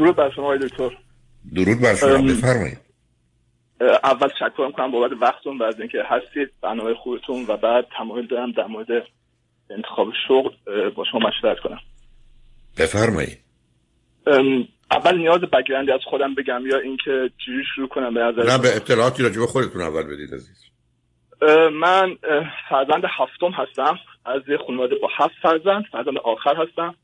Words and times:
درود 0.00 0.16
بر 0.16 0.30
شما 0.30 0.56
دکتر. 0.56 0.90
درود 1.54 1.80
بر 1.80 1.94
شما. 1.94 2.22
بفرمایید. 2.22 2.78
اول 4.04 4.28
تشکر 4.28 4.64
می‌کنم 4.66 4.90
بابت 4.90 5.10
وقتتون 5.20 5.58
و 5.58 5.62
از 5.62 5.80
اینکه 5.80 5.98
هستید 6.04 6.50
برنامه 6.62 6.94
خوبتون 6.94 7.44
و 7.48 7.56
بعد 7.56 7.86
تمایل 7.98 8.26
دارم 8.26 8.52
در 8.52 8.66
مورد 8.66 8.86
انتخاب 9.70 10.08
شغل 10.28 10.50
با 10.90 11.04
شما 11.12 11.20
مشورت 11.20 11.58
کنم. 11.58 11.80
بفرمایید. 12.78 13.38
اول 14.90 15.18
نیاز 15.18 15.40
بگیرندی 15.40 15.92
از 15.92 16.00
خودم 16.04 16.34
بگم 16.34 16.66
یا 16.66 16.78
اینکه 16.78 17.30
چجوری 17.38 17.64
شروع 17.74 17.88
کنم 17.88 18.14
به 18.14 18.20
نظر 18.20 18.52
نه 18.52 18.58
به 18.58 18.76
اطلاعاتی 18.76 19.22
راجع 19.22 19.40
به 19.40 19.46
خودتون 19.46 19.82
اول 19.82 20.02
بدید 20.02 20.34
عزیز. 20.34 20.64
من 21.72 22.16
فرزند 22.68 23.04
هفتم 23.18 23.50
هستم. 23.50 23.98
از 24.24 24.42
یه 24.48 24.58
خانواده 24.66 24.94
با 25.02 25.08
هفت 25.16 25.34
فرزند. 25.42 25.84
فرزند 25.92 26.18
آخر 26.18 26.56
هستم. 26.56 26.94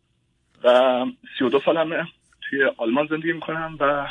و 0.65 1.05
سی 1.39 1.45
و 1.45 1.49
دو 1.49 1.61
سالمه. 1.65 2.05
توی 2.51 2.65
آلمان 2.77 3.07
زندگی 3.11 3.33
می‌کنم 3.33 3.77
و 3.81 4.07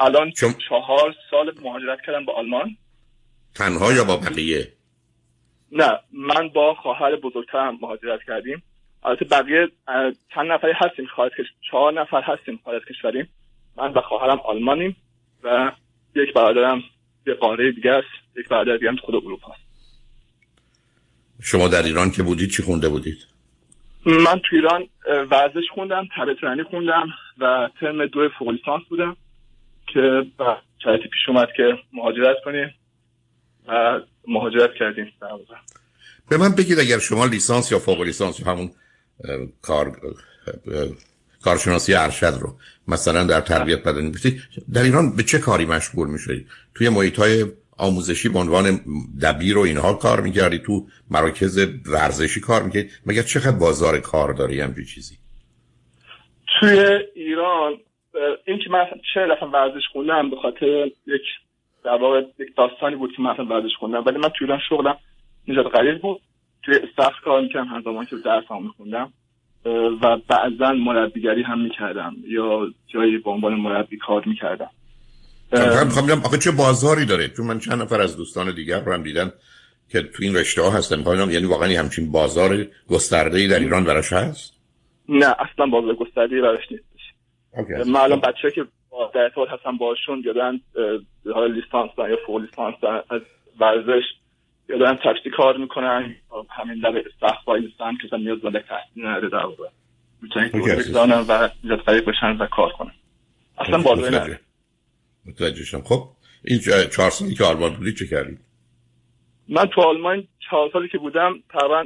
الان 0.00 0.30
چون... 0.30 0.54
چهار 0.68 1.14
سال 1.30 1.52
مهاجرت 1.62 1.98
کردم 2.06 2.24
به 2.24 2.32
آلمان. 2.32 2.76
تنها 3.54 3.92
یا 3.92 4.04
با 4.04 4.16
بقیه؟ 4.16 4.72
نه 5.72 5.90
من 6.12 6.48
با 6.48 6.74
خواهر 6.74 7.16
بزرگترم 7.16 7.78
مهاجرت 7.82 8.20
کردیم. 8.26 8.62
البته 9.02 9.24
بقیه 9.24 9.68
چند 10.34 10.52
نفری 10.52 10.72
هستیم 10.76 11.06
خارج 11.16 11.32
کش... 11.32 11.46
چهار 11.70 12.00
نفر 12.00 12.22
هستیم 12.22 12.60
خارج 12.64 12.82
کشوریم. 12.84 13.28
من 13.76 13.92
و 13.92 14.00
خواهرم 14.00 14.40
آلمانیم 14.44 14.96
و 15.42 15.72
یک 16.14 16.32
برادرم 16.34 16.82
یه 17.26 17.34
قاره 17.34 17.72
دیگه 17.72 17.90
است. 17.90 18.36
یک 18.36 18.48
برادر 18.48 18.76
دیگه 18.76 18.88
هم 18.88 18.96
خود 18.96 19.14
اروپا. 19.14 19.52
است 19.52 19.64
شما 21.42 21.68
در 21.68 21.82
ایران 21.82 22.10
که 22.10 22.22
بودید 22.22 22.50
چی 22.50 22.62
خونده 22.62 22.88
بودید؟ 22.88 23.33
من 24.06 24.40
تو 24.50 24.56
ایران 24.56 24.88
ورزش 25.30 25.64
خوندم 25.74 26.08
تربیت 26.16 26.62
خوندم 26.70 27.06
و 27.38 27.70
ترم 27.80 28.06
دو 28.06 28.28
فوق 28.38 28.48
لیسانس 28.48 28.82
بودم 28.88 29.16
که 29.86 30.26
شرایطی 30.84 31.08
پیش 31.08 31.28
اومد 31.28 31.48
که 31.56 31.78
مهاجرت 31.92 32.36
کنیم 32.44 32.74
و 33.68 34.00
مهاجرت 34.28 34.74
کردیم 34.74 35.12
به 36.28 36.36
من 36.36 36.54
بگید 36.54 36.78
اگر 36.78 36.98
شما 36.98 37.26
لیسانس 37.26 37.72
یا 37.72 37.78
فوق 37.78 38.00
لیسانس 38.00 38.40
یا 38.40 38.46
همون 38.46 38.70
کار 39.62 39.96
کارشناسی 41.44 41.94
ارشد 41.94 42.38
رو 42.40 42.56
مثلا 42.88 43.24
در 43.24 43.40
تربیت 43.40 43.82
بدنی 43.82 44.10
بشید 44.10 44.42
در 44.72 44.82
ایران 44.82 45.16
به 45.16 45.22
چه 45.22 45.38
کاری 45.38 45.64
مشغول 45.64 46.08
میشید 46.08 46.46
توی 46.74 46.88
محیط 46.88 47.18
های 47.18 47.44
آموزشی 47.78 48.28
به 48.28 48.38
عنوان 48.38 48.80
دبیر 49.22 49.58
و 49.58 49.60
اینها 49.60 49.94
کار 49.94 50.20
می‌کردی 50.20 50.58
تو 50.58 50.86
مراکز 51.10 51.58
ورزشی 51.86 52.40
کار 52.40 52.62
می‌کردی. 52.62 52.88
مگر 53.06 53.22
چقدر 53.22 53.58
بازار 53.58 54.00
کار 54.00 54.32
داری 54.32 54.60
همچین 54.60 54.84
چیزی؟ 54.84 55.16
توی 56.60 56.98
ایران 57.14 57.72
این 58.46 58.58
که 58.58 58.70
من 58.70 58.84
چه 59.14 59.20
رفتم 59.20 59.52
ورزش 59.52 59.82
خوندم 59.92 60.30
به 60.30 60.36
خاطر 60.36 60.86
یک 61.06 61.22
در 61.84 61.96
واقع 62.00 62.20
یک 62.38 62.56
داستانی 62.56 62.96
بود 62.96 63.12
که 63.16 63.22
من 63.22 63.30
رفتم 63.30 63.50
ورزش 63.50 63.76
خوندم. 63.78 64.04
ولی 64.06 64.18
من 64.18 64.28
توی 64.28 64.46
ایران 64.46 64.60
شغلم 64.68 64.96
نجات 65.48 65.66
غریب 65.66 66.02
بود. 66.02 66.20
توی 66.62 66.74
استخ 66.74 67.20
کار 67.24 67.40
می‌کردم 67.40 67.68
هر 67.68 67.80
زمان 67.80 68.04
که 68.04 68.16
درس 68.24 68.44
هم 68.50 68.62
میخوندم. 68.62 69.12
و 70.02 70.16
بعضا 70.28 70.72
مربیگری 70.72 71.42
هم 71.42 71.60
می‌کردم 71.60 72.16
یا 72.28 72.72
جایی 72.86 73.18
به 73.18 73.30
عنوان 73.30 73.54
مربی 73.54 73.96
کار 73.96 74.22
می‌کردم. 74.26 74.70
من 75.52 75.84
می‌خوام 75.84 76.10
آخه 76.10 76.38
چه 76.38 76.50
بازاری 76.50 77.04
داره 77.06 77.28
چون 77.28 77.46
من 77.46 77.58
چند 77.58 77.82
نفر 77.82 78.00
از 78.00 78.16
دوستان 78.16 78.54
دیگر 78.54 78.80
رو 78.80 78.92
هم 78.92 79.02
دیدم 79.02 79.32
که 79.88 80.02
تو 80.02 80.22
این 80.22 80.36
رشته 80.36 80.62
ها 80.62 80.70
هستن. 80.70 80.96
می‌خوام 80.96 81.30
یعنی 81.30 81.46
واقعا 81.46 81.78
همچین 81.78 82.12
بازار 82.12 82.66
گسترده 82.88 83.38
ای 83.38 83.48
در 83.48 83.58
ایران 83.58 83.84
براش 83.84 84.12
هست؟ 84.12 84.54
نه 85.08 85.26
اصلا 85.26 85.66
بازار 85.66 85.94
گسترده 85.94 86.40
براش 86.42 86.64
نیست. 86.70 86.84
من 87.88 88.00
الان 88.00 88.20
بچه 88.20 88.50
که 88.54 88.64
در 89.14 89.20
ارتباط 89.20 89.48
هستم 89.48 89.76
باشون 89.76 90.22
یا 90.26 90.32
دارن 90.32 90.60
حالا 91.34 91.46
لیسانس 91.46 91.90
یا 91.98 92.18
فوق 92.26 92.40
لیسانس 92.40 92.74
از 93.10 93.20
ورزش 93.60 94.02
یا 94.68 94.78
دارن 94.78 94.98
تاکسی 95.04 95.30
کار 95.36 95.56
می‌کنن 95.56 96.16
همین 96.50 96.80
در 96.80 97.02
استخبایی 97.12 97.64
نیستن 97.64 98.08
که 98.10 98.16
نیاز 98.16 98.38
به 98.38 98.50
تحصیل 98.50 99.06
نداره 99.06 99.28
در 99.28 99.46
واقع. 99.46 99.68
می‌تونن 100.22 101.24
و 101.28 101.48
نجات 101.64 101.84
بشن 101.84 102.36
و 102.40 102.46
کار 102.46 102.72
کنن. 102.78 102.92
اصلا 103.58 103.78
بازار 103.78 104.08
نداره. 104.08 104.40
متوجه 105.26 105.64
شدم. 105.64 105.82
خب 105.82 106.08
این 106.44 106.60
چهار 106.96 107.10
سالی 107.10 107.34
که 107.34 107.44
آلمان 107.44 107.74
بودی 107.74 107.92
چه 107.92 108.06
کردی؟ 108.06 108.38
من 109.48 109.66
تو 109.66 109.80
آلمان 109.80 110.28
چهار 110.50 110.70
سالی 110.72 110.88
که 110.88 110.98
بودم 110.98 111.34
تقریبا 111.48 111.84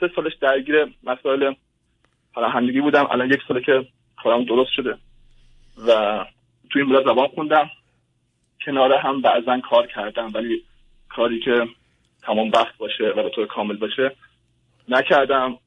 سه 0.00 0.10
سالش 0.16 0.32
درگیر 0.40 0.86
مسائل 1.02 1.54
پناهندگی 2.34 2.80
بودم. 2.80 3.06
الان 3.10 3.30
یک 3.30 3.40
ساله 3.48 3.60
که 3.60 3.86
کارم 4.22 4.44
درست 4.44 4.70
شده 4.76 4.98
و 5.86 6.24
تو 6.70 6.78
این 6.78 6.88
مدت 6.88 7.04
زبان 7.04 7.28
خوندم. 7.28 7.70
کناره 8.66 8.98
هم 8.98 9.22
بعضا 9.22 9.60
کار 9.70 9.86
کردم 9.86 10.30
ولی 10.34 10.64
کاری 11.08 11.40
که 11.40 11.66
تمام 12.22 12.50
وقت 12.50 12.76
باشه 12.78 13.04
و 13.16 13.22
به 13.22 13.30
طور 13.30 13.46
کامل 13.46 13.76
باشه 13.76 14.16
نکردم. 14.88 15.58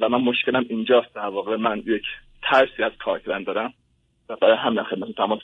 و 0.00 0.08
من 0.08 0.20
مشکلم 0.20 0.66
اینجاست 0.68 1.14
در 1.14 1.26
واقع. 1.26 1.56
من 1.56 1.78
یک 1.78 2.04
ترسی 2.42 2.82
از 2.82 2.92
کار 3.04 3.18
کردن 3.18 3.42
دارم 3.42 3.74
و 4.28 4.36
برای 4.36 4.56
همین 4.56 4.82
خدمت 4.82 5.16
تماس 5.16 5.40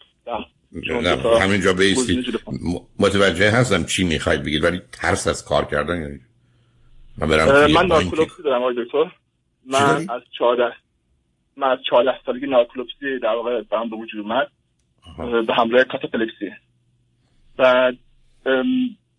همینجا 1.41 1.72
بیستید 1.72 2.41
متوجه 2.99 3.50
هستم 3.50 3.84
چی 3.84 4.04
می‌خواید 4.04 4.43
بگید 4.43 4.65
ولی 4.65 4.81
ترس 4.93 5.27
از 5.27 5.44
کار 5.44 5.65
کردن 5.65 6.00
یعنی. 6.03 6.21
من 7.19 7.28
برم 7.28 7.72
من 7.72 7.87
نارکولوپسی 7.87 8.43
دارم 8.43 8.62
آقای 8.62 8.84
دکتر. 8.84 9.10
من 9.66 10.10
از 10.10 10.22
چهارده 10.38 10.72
من 11.56 11.71
از 11.71 11.78
چهارده 11.91 12.10
سالگی 12.26 12.47
نارکولوپسی 12.47 13.19
در 13.22 13.34
واقع 13.34 13.62
برام 13.62 13.91
به 13.91 13.97
وجود 13.97 14.21
اومد 14.21 14.50
به 15.47 15.55
همراه 15.55 15.84
cataplexy. 15.84 16.50
و 17.59 17.93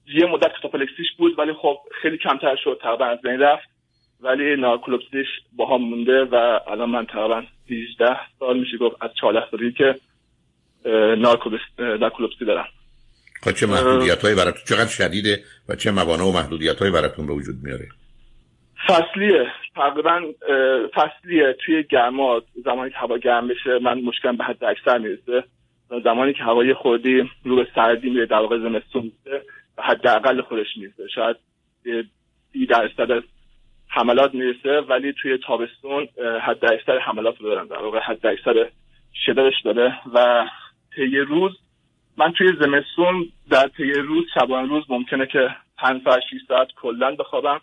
یه 0.07 0.25
مدت 0.25 0.51
cataplexy 0.61 0.99
ش 0.99 1.07
بود 1.17 1.39
ولی 1.39 1.53
خب 1.53 1.77
خیلی 2.01 2.17
کمتر 2.17 2.55
شد 2.63 2.79
تقریبا 2.81 3.05
از 3.05 3.21
بین 3.21 3.39
رفت. 3.39 3.69
ولی 4.21 4.55
نارکولوپسیش 4.55 5.27
با 5.51 5.65
هم 5.75 5.81
مونده 5.81 6.23
و 6.23 6.59
الان 6.67 6.89
من 6.89 7.05
تقریبا 7.05 7.43
18 7.69 8.17
سال 8.39 8.59
میشه 8.59 8.77
گفت 8.77 8.95
از 9.01 9.09
14 9.21 9.47
سالگی 9.51 9.71
که 9.71 9.95
نارکولوپسی 10.85 12.45
دارم 12.45 12.67
خب 13.43 13.51
چه 13.51 13.67
محدودیت 13.67 14.21
هایی 14.21 14.35
براتون 14.35 14.61
چقدر 14.65 14.89
شدیده 14.89 15.43
و 15.69 15.75
چه 15.75 15.91
موانع 15.91 16.23
و 16.23 16.31
محدودیت 16.31 16.79
هایی 16.79 16.91
براتون 16.91 17.27
به 17.27 17.33
وجود 17.33 17.55
میاره؟ 17.63 17.87
فصلیه. 18.87 19.47
تقریبا 19.75 20.21
فصلیه. 20.93 21.55
توی 21.65 21.83
گرما 21.83 22.41
زمانی 22.65 22.89
که 22.89 22.95
هوا 22.95 23.17
گرم 23.17 23.47
بشه 23.47 23.79
من 23.81 24.01
مشکلم 24.01 24.37
به 24.37 24.43
حد 24.43 24.63
اکثر 24.63 24.97
می‌رسه. 24.97 25.43
زمانی 26.03 26.33
که 26.33 26.43
هوای 26.43 26.73
خوردی 26.73 27.29
رو 27.43 27.55
به 27.55 27.67
سردی 27.75 28.09
میره 28.09 28.25
در 28.25 28.39
واقع 28.39 28.57
زمستون 28.57 29.11
میره 29.25 29.41
به 29.77 29.83
حداقل 29.83 30.41
خودش 30.41 30.67
می‌رسه. 30.77 31.07
شاید 31.15 31.35
سی 32.53 32.65
درصد 32.65 33.11
از 33.11 33.23
حملات 33.89 34.33
می‌رسه 34.33 34.69
ولی 34.89 35.13
توی 35.21 35.37
تابستون 35.47 36.07
حد 36.41 36.65
اکثر 36.65 36.99
حملات 36.99 37.35
رو 37.41 37.49
دارم 37.49 37.67
در 37.67 37.77
واقع 37.77 37.99
حد 37.99 38.27
اکثر 38.27 38.69
شدتش 39.25 39.53
داره 39.65 39.93
و 40.13 40.45
طی 40.97 41.17
روز 41.17 41.51
من 42.17 42.31
توی 42.31 42.53
زمستون 42.59 43.29
در 43.49 43.67
طی 43.67 43.93
روز 43.93 44.25
شبان 44.33 44.69
روز 44.69 44.83
ممکنه 44.89 45.25
که 45.25 45.49
5 45.77 46.01
ساعت 46.03 46.21
6 46.31 46.37
ساعت 46.47 46.67
کلا 46.81 47.15
بخوابم. 47.15 47.61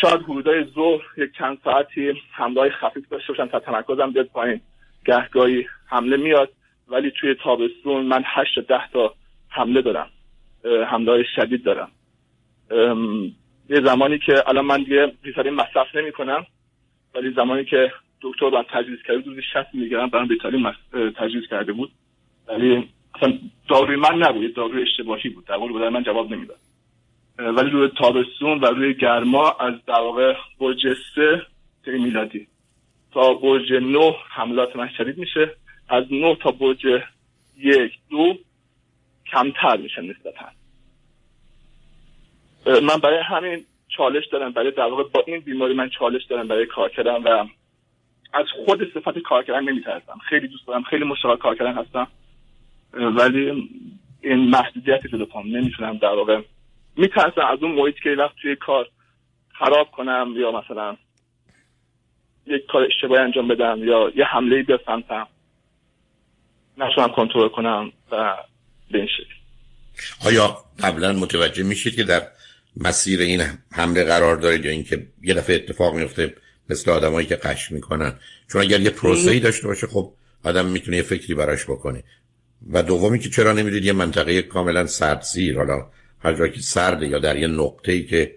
شاید 0.00 0.22
حدودای 0.22 0.64
ظهر 0.64 1.02
یک 1.16 1.30
چند 1.38 1.58
ساعتی 1.64 2.12
حمله 2.32 2.70
خفیف 2.70 3.08
داشته 3.08 3.32
باشم 3.32 3.46
تا 3.46 3.60
تمرکزم 3.60 4.10
بیاد 4.10 4.26
پایین. 4.26 4.60
گهگاهی 5.04 5.66
حمله 5.86 6.16
میاد 6.16 6.52
ولی 6.88 7.10
توی 7.10 7.34
تابستون 7.34 8.06
من 8.06 8.22
8 8.26 8.58
ده 8.58 8.88
تا 8.92 9.14
حمله 9.48 9.82
دارم. 9.82 10.10
حمله 10.64 11.10
های 11.10 11.24
شدید 11.36 11.64
دارم. 11.64 11.90
یه 13.70 13.80
زمانی 13.84 14.18
که 14.18 14.48
الان 14.48 14.64
من 14.64 14.78
دیگه 14.78 15.12
ریتالین 15.22 15.54
مصرف 15.54 15.94
نمی 15.94 16.12
کنم 16.12 16.46
ولی 17.14 17.32
زمانی 17.36 17.64
که 17.64 17.92
دکتر 18.24 18.50
من 18.50 18.64
تجویز 18.68 18.98
کرده 19.02 19.20
روزی 19.20 19.42
60 19.52 19.74
میلی 19.74 19.88
گرم 19.88 20.08
برام 20.08 20.28
ریتالین 20.28 20.72
تجویز 21.16 21.48
کرده 21.50 21.72
بود. 21.72 21.90
ولی 22.48 22.88
اصلا 23.14 23.38
داروی 23.68 23.96
من 23.96 24.14
نبود 24.18 24.54
داروی 24.54 24.82
اشتباهی 24.82 25.28
بود. 25.28 25.44
در 25.44 25.56
واقع 25.56 25.88
من 25.88 26.02
جواب 26.02 26.32
نمی‌داد. 26.32 26.58
ولی 27.38 27.70
روی 27.70 27.88
تابستون 27.98 28.60
و 28.60 28.66
روی 28.66 28.94
گرما 28.94 29.50
از 29.50 29.74
در 29.86 30.00
واقع 30.00 30.34
برج 30.60 30.86
سه 31.14 31.42
میلادی. 31.86 32.46
تا 33.12 33.34
برج 33.34 33.72
نه 33.72 34.14
حملات 34.28 34.76
من 34.76 34.88
شدید 34.96 35.18
میشه. 35.18 35.50
از 35.88 36.04
نه 36.10 36.36
تا 36.36 36.50
برج 36.50 36.86
یک 37.58 37.92
دو 38.10 38.34
کمتر 39.32 39.76
میشه 39.76 40.02
نسبتا. 40.02 40.46
من 42.66 42.96
برای 43.02 43.18
همین 43.18 43.64
چالش 43.88 44.26
دارم 44.26 44.52
برای 44.52 44.70
در 44.70 44.86
واقع 44.86 45.02
با 45.02 45.24
این 45.26 45.40
بیماری 45.40 45.74
من 45.74 45.88
چالش 45.88 46.24
دارم 46.24 46.48
برای 46.48 46.66
کار 46.66 46.88
کردن 46.88 47.22
و 47.22 47.46
از 48.34 48.46
خود 48.66 48.94
صفت 48.94 49.18
کار 49.18 49.44
کردن 49.44 49.60
نمیترسم. 49.60 50.18
خیلی 50.28 50.48
دوست 50.48 50.66
دارم 50.66 50.82
خیلی 50.82 51.04
مشتاق 51.04 51.38
کار 51.38 51.56
کردن 51.56 51.74
هستم. 51.74 52.06
ولی 52.92 53.68
این 54.20 54.50
محدودیتی 54.50 55.08
که 55.08 55.16
دارم 55.16 55.46
نمی‌تونم 55.46 55.98
در 55.98 56.14
واقع. 56.14 56.40
میترسم 56.96 57.40
از 57.52 57.58
اون 57.62 57.72
محیط 57.72 57.94
که 58.02 58.10
وقت 58.10 58.36
توی 58.42 58.56
کار 58.56 58.88
خراب 59.58 59.90
کنم 59.90 60.34
یا 60.36 60.52
مثلا 60.52 60.96
یک 62.46 62.66
کار 62.72 62.82
اشتباهی 62.82 63.22
انجام 63.22 63.48
بدم 63.48 63.84
یا 63.84 64.12
یه 64.16 64.24
حمله 64.24 64.62
به 64.62 64.80
سمتم 64.86 65.26
نتونم 66.78 67.08
کنترل 67.08 67.48
کنم 67.48 67.92
و 68.12 68.36
به 68.90 68.98
این 68.98 69.06
شکل. 69.06 69.34
آیا 70.28 70.56
قبلا 70.82 71.12
متوجه 71.12 71.62
میشید 71.62 71.96
که 71.96 72.04
در 72.04 72.22
مسیر 72.76 73.20
این 73.20 73.40
حمله 73.72 74.04
قرار 74.04 74.36
دارید 74.36 74.64
یا 74.64 74.70
اینکه 74.70 75.06
یه 75.22 75.34
دفعه 75.34 75.56
اتفاق 75.56 75.94
میفته 75.94 76.34
مثل 76.70 76.90
آدمایی 76.90 77.26
که 77.26 77.36
قش 77.36 77.72
می‌کنن. 77.72 78.12
چون 78.52 78.62
اگر 78.62 78.80
یه 78.80 78.90
پروسه 78.90 79.30
ای 79.30 79.40
داشته 79.40 79.66
باشه 79.66 79.86
خب 79.86 80.12
آدم 80.44 80.66
می‌تونه 80.66 80.96
یه 80.96 81.02
فکری 81.02 81.34
براش 81.34 81.64
بکنه. 81.64 82.04
و 82.72 82.82
دومی 82.82 83.18
که 83.18 83.28
چرا 83.28 83.52
نمی‌دید 83.52 83.84
یه 83.84 83.92
منطقه 83.92 84.42
کاملا 84.42 84.86
سیر 85.20 85.56
حالا 85.56 85.86
هر 86.24 86.32
جایی 86.32 86.52
که 86.52 86.60
سرده 86.60 87.06
یا 87.08 87.18
در 87.18 87.36
یه 87.36 87.46
نقطه 87.46 87.92
ای 87.92 88.04
که 88.04 88.34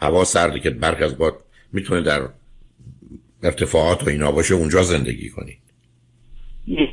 هوا 0.00 0.24
سرده 0.24 0.60
که 0.60 0.70
برخ 0.70 1.02
از 1.02 1.18
باد 1.18 1.34
می‌تونه 1.72 2.00
در 2.00 2.28
ارتفاعات 3.42 4.04
و 4.04 4.10
اینا 4.10 4.32
باشه 4.32 4.54
اونجا 4.54 4.82
زندگی 4.82 5.30
کنید. 5.30 5.58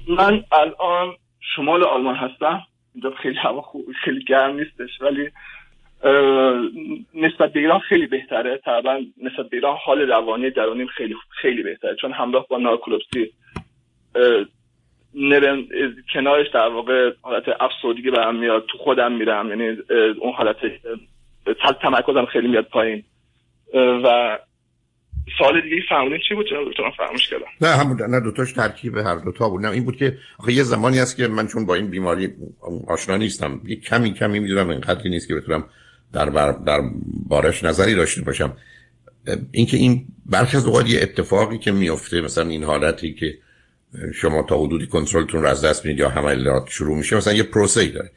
من 0.08 0.44
الان 0.52 1.16
شمال 1.56 1.84
آلمان 1.84 2.16
هستم. 2.16 2.60
اینجا 2.94 3.10
خیلی 3.24 3.36
هوا 3.44 3.62
خوب 3.62 3.86
خیلی 4.06 4.24
گرم 4.24 4.56
نیستش 4.56 5.02
ولی 5.02 5.30
نسبت 7.14 7.54
به 7.54 7.60
ایران 7.60 7.80
خیلی 7.80 8.08
بهتره. 8.08 8.60
طبعا 8.66 9.00
نسبت 9.24 9.50
به 9.50 9.58
ایران 9.58 9.78
حال 9.86 10.02
روانی 10.02 10.50
درونیم 10.50 10.88
خیلی 10.88 11.16
خیلی 11.42 11.64
بهتره. 11.64 11.96
چون 12.02 12.12
همراه 12.12 12.48
با 12.50 12.58
نارکولوپسی 12.58 13.34
نرم 15.16 15.68
کنارش 16.14 16.48
در 16.54 16.68
واقع 16.68 17.12
حالت 17.22 17.44
افسردگی 17.60 18.12
برم 18.12 18.40
میاد 18.40 18.66
تو 18.72 18.78
خودم 18.78 19.12
میرم 19.12 19.50
یعنی 19.50 19.78
اون 20.20 20.34
حالت 20.34 20.58
تمرکزم 21.82 22.26
خیلی 22.26 22.48
میاد 22.48 22.66
پایین. 22.66 23.04
و 23.74 24.38
سال 25.40 25.62
دیگه 25.62 25.76
فرمودین 25.90 26.20
چی 26.30 26.36
بود؟ 26.36 26.46
چرا 26.50 26.92
فراموش 26.98 27.30
کردم؟ 27.30 27.46
نه 27.62 27.68
همون 27.68 27.98
نه 28.10 28.20
دوتاش 28.20 28.54
ترکیب 28.54 28.98
هر 28.98 29.16
دوتا 29.26 29.50
بود. 29.50 29.66
نه 29.66 29.72
این 29.72 29.86
بود 29.86 29.96
که 29.96 30.18
آخه 30.40 30.54
یه 30.54 30.64
زمانی 30.64 31.00
هست 31.00 31.18
که 31.18 31.28
من 31.28 31.48
چون 31.48 31.66
با 31.66 31.76
این 31.76 31.92
بیماری 31.92 32.30
آشنا 32.88 33.18
نیستم. 33.18 33.62
یه 33.66 33.76
کمی 33.76 34.14
کمی 34.14 34.40
می‌دونم 34.40 34.70
اینقدری 34.70 35.10
نیست 35.10 35.28
که 35.28 35.36
بتونم 35.36 35.64
در 36.14 36.30
بر 36.30 36.52
در 36.52 36.82
بارش 37.28 37.64
نظری 37.64 37.96
داشته 37.96 38.22
باشم. 38.22 38.58
اینکه 39.52 39.78
این 39.78 40.06
برخی 40.26 40.58
از 40.58 40.66
اوقات 40.66 40.90
یه 40.90 41.02
اتفاقی 41.02 41.58
که 41.58 41.72
میفته 41.72 42.22
مثلا 42.22 42.50
این 42.50 42.64
حالتی 42.64 43.14
که 43.14 43.38
شما 44.16 44.46
تا 44.50 44.58
حدودی 44.58 44.88
کنترلتون 44.88 45.42
رو 45.42 45.48
از 45.48 45.66
دست 45.66 45.86
می‌دید 45.86 46.00
یا 46.00 46.10
حملات 46.10 46.68
شروع 46.70 46.98
میشه 46.98 47.16
مثلا 47.16 47.34
یه 47.34 47.44
پروسه 47.44 47.82
ای 47.82 47.88
داره. 47.88 48.12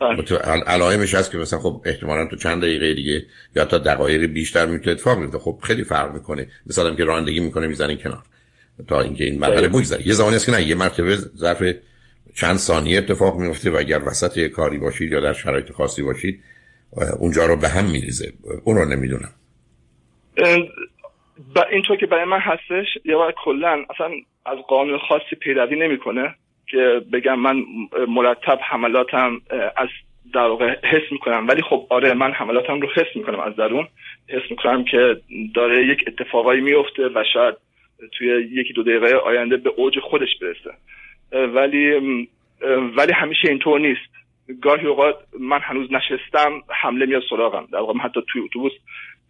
بله. 0.00 0.38
علائمش 0.66 1.14
هست 1.14 1.30
که 1.30 1.38
مثلا 1.38 1.58
خب 1.58 1.82
احتمالا 1.84 2.26
تو 2.26 2.36
چند 2.36 2.62
دقیقه 2.62 2.94
دیگه 2.94 3.26
یا 3.56 3.64
تا 3.64 3.78
دقایق 3.78 4.22
بیشتر 4.22 4.66
می‌تونه 4.66 4.92
اتفاق 4.92 5.20
بیفته. 5.20 5.38
خب 5.38 5.58
خیلی 5.62 5.84
فرق 5.84 6.14
می‌کنه. 6.14 6.46
مثلا 6.66 6.94
که 6.94 7.04
رانندگی 7.04 7.40
می‌کنه 7.40 7.66
می‌زنه 7.66 7.96
کنار. 7.96 8.22
تا 8.88 9.00
اینکه 9.00 9.24
این 9.24 9.38
مرحله. 9.38 9.68
بگذره. 9.68 10.08
یه 10.08 10.14
زمانی 10.14 10.36
هست 10.36 10.46
که 10.46 10.52
نه 10.52 10.62
یه 10.62 10.74
مرتبه 10.74 11.18
ظرف 11.36 11.62
چند 12.34 12.56
ثانیه 12.56 12.98
اتفاق 12.98 13.38
میفته 13.38 13.70
و 13.70 13.76
اگر 13.76 14.00
وسط 14.06 14.36
یه 14.36 14.48
کاری 14.48 14.78
باشید 14.78 15.12
یا 15.12 15.20
در 15.20 15.32
شرایط 15.32 15.72
خاصی 15.72 16.02
باشید 16.02 16.42
اونجا 17.20 17.46
رو 17.46 17.56
به 17.56 17.68
هم 17.68 17.84
میریزه. 17.84 18.32
اون 18.64 18.76
رو 18.76 18.84
نمی‌دونم. 18.84 19.30
اینطور 21.72 21.96
که 21.96 22.06
برای 22.06 22.24
من 22.24 22.38
هستش 22.38 22.86
یا 23.04 23.18
باید 23.18 23.34
کلا 23.44 23.84
اصلا 23.90 24.10
از 24.46 24.58
قانون 24.68 24.98
خاصی 24.98 25.36
پیروی 25.40 25.76
نمی‌کنه 25.76 26.34
که 26.66 27.02
بگم 27.12 27.38
من 27.38 27.64
مرتب 28.08 28.58
حملاتم 28.70 29.40
از 29.76 29.88
در 30.34 30.40
واقع 30.40 30.76
حس 30.84 31.12
می‌کنم. 31.12 31.48
ولی 31.48 31.62
خب 31.62 31.86
آره 31.90 32.14
من 32.14 32.32
حملاتم 32.32 32.80
رو 32.80 32.88
حس 32.96 33.16
می‌کنم 33.16 33.40
از 33.40 33.56
درون. 33.56 33.88
حس 34.28 34.50
می‌کنم 34.50 34.84
که 34.84 35.16
داره 35.54 35.86
یک 35.86 36.04
اتفاقایی 36.06 36.60
میفته 36.60 37.02
و 37.14 37.24
شاید 37.32 37.54
توی 38.18 38.28
یکی 38.52 38.72
دو 38.72 38.82
دقیقه 38.82 39.16
آینده 39.16 39.56
به 39.56 39.70
اوج 39.76 39.98
خودش 39.98 40.28
برسه. 40.40 40.76
ولی 41.46 41.90
ولی 42.96 43.12
همیشه 43.12 43.48
اینطور 43.48 43.80
نیست. 43.80 44.09
گاهی 44.62 44.86
اوقات 44.86 45.14
من 45.40 45.60
هنوز 45.62 45.88
نشستم 45.92 46.62
حمله 46.82 47.06
میاد 47.06 47.22
سراغم. 47.30 47.68
در 47.72 47.78
واقع 47.78 47.92
من 47.92 48.00
حتی 48.00 48.20
توی 48.32 48.42
اتوبوس 48.42 48.72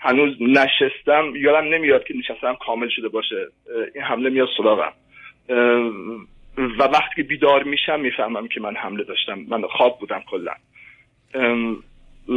هنوز 0.01 0.37
نشستم 0.41 1.37
یادم 1.37 1.75
نمیاد 1.75 2.05
که 2.05 2.15
نشستم 2.15 2.57
کامل 2.67 2.89
شده 2.97 3.09
باشه. 3.09 3.47
این 3.95 4.05
حمله 4.05 4.31
میاد 4.31 4.49
سراغم. 4.57 4.93
و 6.79 6.83
وقتی 6.83 7.15
که 7.17 7.23
بیدار 7.23 7.63
میشم 7.63 8.01
می‌فهمم 8.01 8.49
که 8.49 8.61
من 8.61 8.77
حمله 8.77 9.05
داشتم. 9.05 9.39
من 9.49 9.63
خواب 9.77 9.99
بودم 10.01 10.23
کلا. 10.31 10.53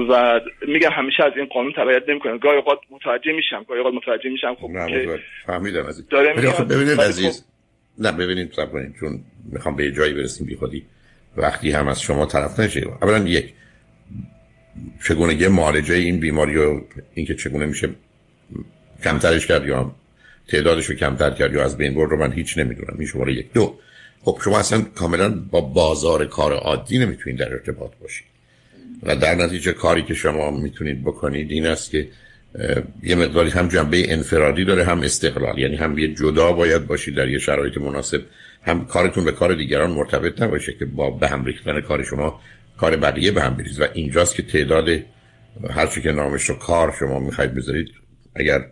و 0.09 0.41
میگم 0.67 0.89
همیشه 0.91 1.23
از 1.23 1.31
این 1.35 1.45
قانون 1.45 1.73
تبعیت 1.73 2.09
نمی‌کنم. 2.09 2.37
گاهی 2.37 2.57
اوقات 2.57 2.79
متوجه 2.89 3.31
میشم 3.31 3.63
گاهی 3.63 3.79
اوقات 3.79 3.93
متوجه 3.93 4.29
میشم 4.29 4.55
خب 4.55 4.69
نه 4.69 5.19
فهمیدم 5.45 5.85
این 5.85 6.67
ببینید 6.67 7.01
عزیز. 7.01 7.41
خب- 7.41 7.53
نه 8.05 8.11
ببینید 8.11 8.51
صبر 8.51 8.71
کنید 8.71 8.95
چون 8.99 9.19
می‌خوام 9.53 9.75
به 9.75 9.91
جایی 9.91 10.13
برسیم 10.13 10.47
بی 10.47 10.55
خودی 10.55 10.83
وقتی 11.37 11.71
هم 11.71 11.87
از 11.87 12.01
شما 12.01 12.25
طرف 12.25 12.59
نشه. 12.59 12.87
اولا 13.01 13.27
یک 13.27 13.53
چگونه 15.07 15.47
معالجه 15.47 15.95
این 15.95 16.19
بیماری 16.19 16.57
و 16.57 16.81
اینکه 17.13 17.35
چگونه 17.35 17.65
میشه 17.65 17.89
کمترش 19.03 19.47
کرد 19.47 19.65
یا 19.65 19.95
تعدادش 20.47 20.85
رو 20.85 20.95
کمتر 20.95 21.31
کرد 21.31 21.53
یا 21.53 21.63
از 21.63 21.77
بین 21.77 21.93
برد 21.93 22.11
رو 22.11 22.17
من 22.17 22.31
هیچ 22.31 22.57
نمی‌دونم. 22.57 22.95
این 22.97 23.07
شماره 23.07 23.33
یک. 23.33 23.53
دو 23.53 23.79
خب 24.21 24.39
شما 24.43 24.59
اصلا 24.59 24.81
کاملا 24.81 25.29
با 25.51 25.61
بازار 25.61 26.25
کار 26.25 26.53
عادی 26.53 26.97
نمی‌تونید 26.99 27.39
در 27.39 27.53
ارتباط 27.53 27.91
باشید. 28.01 28.25
و 29.03 29.15
در 29.15 29.35
نتیجه 29.35 29.73
کاری 29.73 30.03
که 30.03 30.13
شما 30.13 30.51
می‌تونید 30.51 31.01
بکنید 31.01 31.51
این 31.51 31.67
است 31.67 31.91
که 31.91 32.07
یه 33.03 33.15
مقداری 33.15 33.49
هم 33.49 33.67
جنبه 33.67 34.13
انفرادی 34.13 34.65
داره 34.65 34.83
هم 34.83 35.01
استقلال. 35.01 35.57
یعنی 35.57 35.75
هم 35.75 35.97
یه 35.99 36.07
جدا 36.07 36.51
باید 36.51 36.87
باشید 36.87 37.15
در 37.15 37.29
یه 37.29 37.39
شرایط 37.39 37.77
مناسب. 37.77 38.21
هم 38.63 38.85
کارتون 38.85 39.25
به 39.25 39.31
کار 39.31 39.55
دیگران 39.55 39.91
مرتبط 39.91 40.41
نباشه 40.41 40.73
که 40.73 40.85
با 40.85 41.09
به 41.09 41.27
هم 41.27 41.45
ریختن 41.45 41.81
کار 41.81 42.03
شما 42.03 42.41
کار 42.77 42.95
بقیه 42.95 43.31
به 43.31 43.41
هم 43.41 43.53
بریز. 43.53 43.81
و 43.81 43.87
اینجاست 43.93 44.35
که 44.35 44.43
تعداد 44.43 44.89
هر 45.69 45.85
که 45.85 46.11
نامش 46.11 46.43
رو 46.43 46.55
کار 46.55 46.95
شما 46.99 47.19
می‌خواید 47.19 47.53
بذارید 47.53 47.89
اگر 48.35 48.65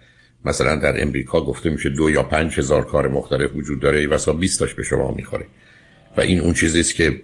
مثلا 0.45 0.75
در 0.75 1.01
امریکا 1.01 1.41
گفته 1.41 1.69
میشه 1.69 1.89
دو 1.89 2.09
یا 2.09 2.23
پنج 2.23 2.59
هزار 2.59 2.85
کار 2.85 3.07
مختلف 3.07 3.55
وجود 3.55 3.79
داره 3.79 4.07
واسه 4.07 4.33
20 4.33 4.59
تاش 4.59 4.73
به 4.73 4.83
شما 4.83 5.11
می‌خوره. 5.11 5.45
و 6.17 6.21
این 6.21 6.39
اون 6.39 6.53
چیزی 6.53 6.79
است 6.79 6.95
که 6.95 7.21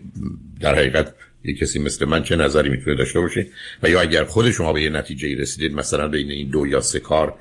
در 0.60 0.76
حقیقت 0.76 1.14
یه 1.44 1.54
کسی 1.54 1.80
مثل 1.80 2.06
من 2.06 2.24
چه 2.24 2.36
نظری 2.36 2.70
می‌تونه 2.70 2.96
داشته 2.96 3.20
باشه؟ 3.20 3.48
و 3.84 3.90
یا 3.90 4.02
اگر 4.02 4.24
خود 4.24 4.52
شما 4.52 4.74
به 4.74 4.82
یه 4.82 4.90
نتیجه 4.90 5.36
رسیدید 5.36 5.74
مثلا 5.74 6.08
بین 6.08 6.32
این 6.32 6.50
دو 6.50 6.68
یا 6.68 6.82
سه 6.82 7.00
کار 7.00 7.34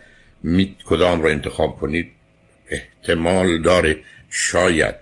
می 0.43 0.77
کدام 0.85 1.23
رو 1.23 1.29
انتخاب 1.29 1.77
کنید؟ 1.77 2.07
احتمال 2.71 3.63
داره 3.63 3.97
شاید. 4.37 4.95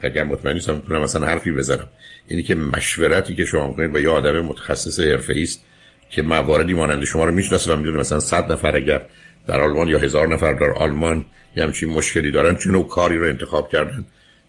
اگر 0.00 0.24
مطمئن 0.24 0.54
نیستم 0.54 0.74
می‌تونم 0.74 1.02
مثلا 1.02 1.26
حرفی 1.26 1.52
بزنم. 1.52 1.88
اینی 2.28 2.42
که 2.42 2.54
مشورتی 2.54 3.34
که 3.34 3.44
شما 3.44 3.68
می‌کنید 3.68 3.92
با 3.92 4.00
یه 4.00 4.08
آدم 4.08 4.40
متخصص 4.40 5.00
حرفه‌ای 5.00 5.42
است 5.42 5.66
که 6.10 6.22
مواردی 6.22 6.74
مانند 6.74 7.04
شما 7.04 7.24
رو 7.24 7.32
می‌شناسه 7.32 7.72
و 7.72 7.76
می‌دونه 7.76 7.98
مثلا 7.98 8.20
100 8.20 8.52
نفر 8.52 8.76
اگر 8.76 9.00
در 9.48 9.60
آلمان 9.60 9.88
یا 9.88 9.98
هزار 9.98 10.28
نفر 10.28 10.52
در 10.52 10.70
آلمان 10.70 11.24
یه 11.56 11.64
همچین 11.64 11.88
مشکلی 11.90 12.30
دارن 12.30 12.56
چه 12.56 12.70
نوع 12.70 12.88
کاری 12.88 13.18
رو 13.18 13.24
انتخاب 13.24 13.68
کردن 13.68 14.04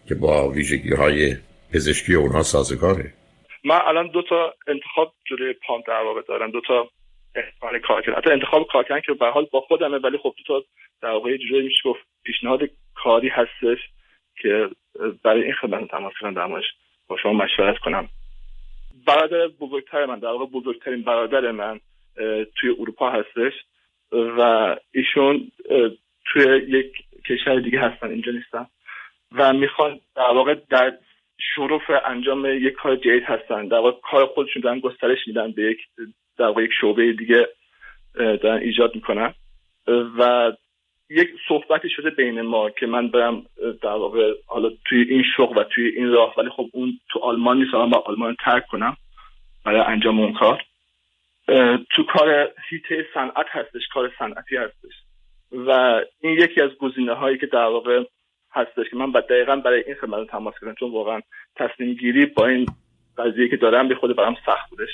که 0.07 0.15
با 0.15 0.49
ویژگی 0.49 0.93
های 0.93 1.35
پزشکی 1.73 2.15
اونها 2.15 2.43
سازگاره 2.43 3.13
من 3.65 3.79
الان 3.88 4.07
دو 4.07 4.21
تا 4.29 4.53
انتخاب 4.67 5.13
جلوی 5.29 5.53
پام 5.67 5.81
در 5.88 6.01
واقع 6.03 6.21
دارم. 6.27 6.51
دو 6.51 6.61
تا 6.67 6.89
احتمال 7.35 7.79
کار 7.79 8.01
کردن 8.01 8.17
حتی 8.17 8.29
انتخاب 8.31 8.67
کار 8.71 8.83
کردن 8.83 9.01
که 9.05 9.13
به 9.13 9.25
حال 9.25 9.47
با 9.51 9.61
خودمه 9.61 9.97
ولی 9.97 10.17
خب 10.17 10.33
دو 10.38 10.43
تا 10.47 10.65
در 11.01 11.09
واقع 11.09 11.38
جوری 11.38 11.63
میشه 11.63 11.81
گفت 11.85 11.99
پیشنهاد 12.23 12.59
کاری 12.95 13.29
هستش. 13.29 13.79
که 14.41 14.69
برای 15.24 15.43
این 15.43 15.53
خدمت 15.53 15.91
تماس 15.91 16.13
کردن 16.19 16.34
در 16.34 16.62
با 17.08 17.17
شما 17.17 17.34
مشورت 17.34 17.77
کنم. 17.77 18.10
برادر 19.08 19.48
بزرگتر 19.48 20.05
من 20.05 20.19
در 20.19 20.27
واقع 20.27 20.46
بزرگترین 20.46 21.01
برادر 21.01 21.51
من 21.51 21.79
توی 22.55 22.69
اروپا 22.79 23.10
هستش 23.12 23.53
و 24.12 24.75
ایشون 24.91 25.51
توی 26.25 26.43
یک 26.67 26.93
کشور 27.25 27.60
دیگه 27.60 27.79
هستن 27.79 28.10
اینجا 28.10 28.31
نیستن. 28.31 28.65
و 29.31 29.53
می‌خوان 29.53 30.00
در 30.15 30.31
واقع 30.31 30.55
در 30.69 30.98
شروف 31.55 31.81
انجام 32.05 32.46
یک 32.46 32.74
کار 32.74 32.96
جدید 32.96 33.24
هستن. 33.24 33.67
در 33.67 33.77
واقع 33.77 34.00
کار 34.12 34.25
خودشون 34.25 34.62
دارن 34.62 34.79
گسترش 34.79 35.27
میدن 35.27 35.51
به 35.51 35.62
یک 35.62 35.79
در 36.38 36.46
واقع 36.46 36.63
یک 36.63 36.72
شعبه 36.81 37.13
دیگه 37.13 37.48
دارن 38.15 38.58
ایجاد 38.58 38.96
می‌کنن. 38.96 39.34
و 40.17 40.51
یک 41.09 41.29
صحبتی 41.47 41.89
شده 41.89 42.09
بین 42.09 42.41
ما 42.41 42.69
که 42.69 42.85
من 42.85 43.07
برم 43.07 43.45
در 43.81 43.89
واقع 43.89 44.33
حالا 44.47 44.69
توی 44.85 45.01
این 45.01 45.23
شغل 45.37 45.57
و 45.57 45.63
توی 45.63 45.87
این 45.87 46.11
راه 46.11 46.33
ولی 46.37 46.49
خب 46.49 46.69
اون 46.73 46.99
تو 47.09 47.19
آلمان 47.19 47.57
نیست 47.57 47.71
با 47.71 48.03
آلمان 48.05 48.35
ترک 48.45 48.67
کنم 48.67 48.97
برای 49.65 49.81
انجام 49.81 50.19
اون 50.19 50.33
کار. 50.33 50.63
تو 51.95 52.03
کار 52.03 52.51
هیته 52.69 53.07
صنعت 53.13 53.45
هستش 53.49 53.87
کار 53.93 54.11
صنعتی 54.19 54.57
هستش. 54.57 54.93
و 55.51 56.01
این 56.21 56.33
یکی 56.33 56.61
از 56.61 56.69
گزینه 56.69 57.13
هایی 57.13 57.37
که 57.37 57.45
در 57.45 57.65
واقع 57.65 58.03
هستش 58.51 58.89
که 58.89 58.95
من 58.97 59.11
دقیقا 59.11 59.55
برای 59.55 59.83
این 59.83 59.95
خدمت 59.95 60.27
تماس 60.27 60.53
کردم 60.61 60.75
چون 60.79 60.91
واقعا 60.91 61.21
تصمیم 61.55 61.93
گیری 61.93 62.25
با 62.25 62.47
این 62.47 62.65
قضیه 63.17 63.49
که 63.49 63.57
دارم 63.57 63.87
به 63.87 63.95
خود 63.95 64.15
برام 64.15 64.37
سخت 64.45 64.69
بودش. 64.69 64.89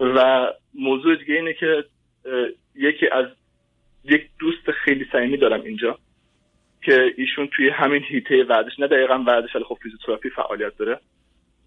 و 0.00 0.46
موضوع 0.74 1.16
دیگه 1.16 1.34
اینه 1.34 1.54
که 1.54 1.84
یکی 2.74 3.08
از 3.08 3.26
یک 4.04 4.28
دوست 4.38 4.70
خیلی 4.84 5.06
صمیمی 5.12 5.36
دارم 5.36 5.62
اینجا 5.62 5.98
که 6.82 7.14
ایشون 7.16 7.48
توی 7.56 7.68
همین 7.68 8.02
هیته 8.08 8.44
ورزش 8.44 8.78
نه 8.78 8.86
دقیقا 8.86 9.18
ورزش 9.18 9.56
ولی 9.56 9.64
خب 9.64 9.78
فیزیوتراپی 9.82 10.30
فعالیت 10.30 10.76
داره. 10.76 11.00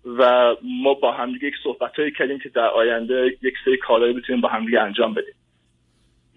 و 0.05 0.55
ما 0.63 0.93
با 0.93 1.11
همدیگه 1.11 1.47
یک 1.47 1.55
صحبت 1.63 1.91
کردیم 2.17 2.39
که 2.39 2.49
در 2.49 2.67
آینده 2.67 3.37
یک 3.41 3.53
سری 3.65 3.77
کارهایی 3.77 4.13
بتونیم 4.13 4.41
با 4.41 4.49
همدیگه 4.49 4.81
انجام 4.81 5.13
بدیم. 5.13 5.33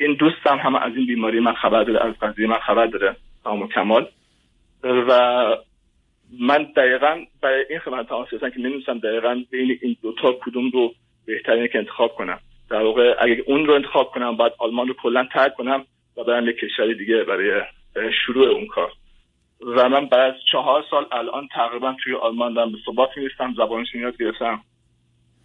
این 0.00 0.14
دوستم 0.14 0.58
هم 0.58 0.74
از 0.74 0.92
این 0.96 1.06
بیماری 1.06 1.40
من 1.40 1.54
خبر 1.54 1.84
داره 1.84 2.06
از 2.06 2.14
قضیه 2.14 2.46
من 2.46 2.58
خبر 2.58 2.86
داره 2.86 3.16
تمام 3.44 3.68
کمال. 3.68 4.08
و 4.82 5.56
من 6.40 6.62
دقیقا 6.76 7.24
برای 7.42 7.64
این 7.70 7.78
خدمت 7.78 8.08
تماس 8.08 8.28
که 8.28 8.58
نمی‌دونستم 8.58 8.98
دقیقا 8.98 9.42
بین 9.50 9.78
این 9.82 9.96
دوتا 10.02 10.32
کدوم 10.32 10.70
رو 10.70 10.94
بهترینه 11.26 11.68
که 11.68 11.78
انتخاب 11.78 12.14
کنم. 12.14 12.38
در 12.70 12.82
واقع 12.82 13.14
اگه 13.18 13.44
اون 13.46 13.66
رو 13.66 13.74
انتخاب 13.74 14.10
کنم 14.10 14.36
باید 14.36 14.52
آلمان 14.58 14.88
رو 14.88 14.94
کلا 14.94 15.28
ترک 15.32 15.54
کنم 15.54 15.84
و 16.18 16.24
برم 16.24 16.48
یک 16.48 16.56
کشوری 16.56 16.94
دیگه 16.94 17.24
برای 17.24 17.62
شروع 18.26 18.48
اون 18.48 18.66
کار. 18.66 18.90
و 19.76 19.88
من 19.88 20.06
بعد 20.06 20.34
چهار 20.52 20.84
سال 20.90 21.06
الان 21.12 21.48
تقریبا 21.54 21.96
توی 22.04 22.14
آلمان 22.14 22.54
دارم 22.54 22.72
به 22.72 22.78
ثبات 22.86 23.08
می‌رسم 23.16 23.54
زبانش 23.56 23.94
یاد 23.94 24.16
گرفتم. 24.16 24.60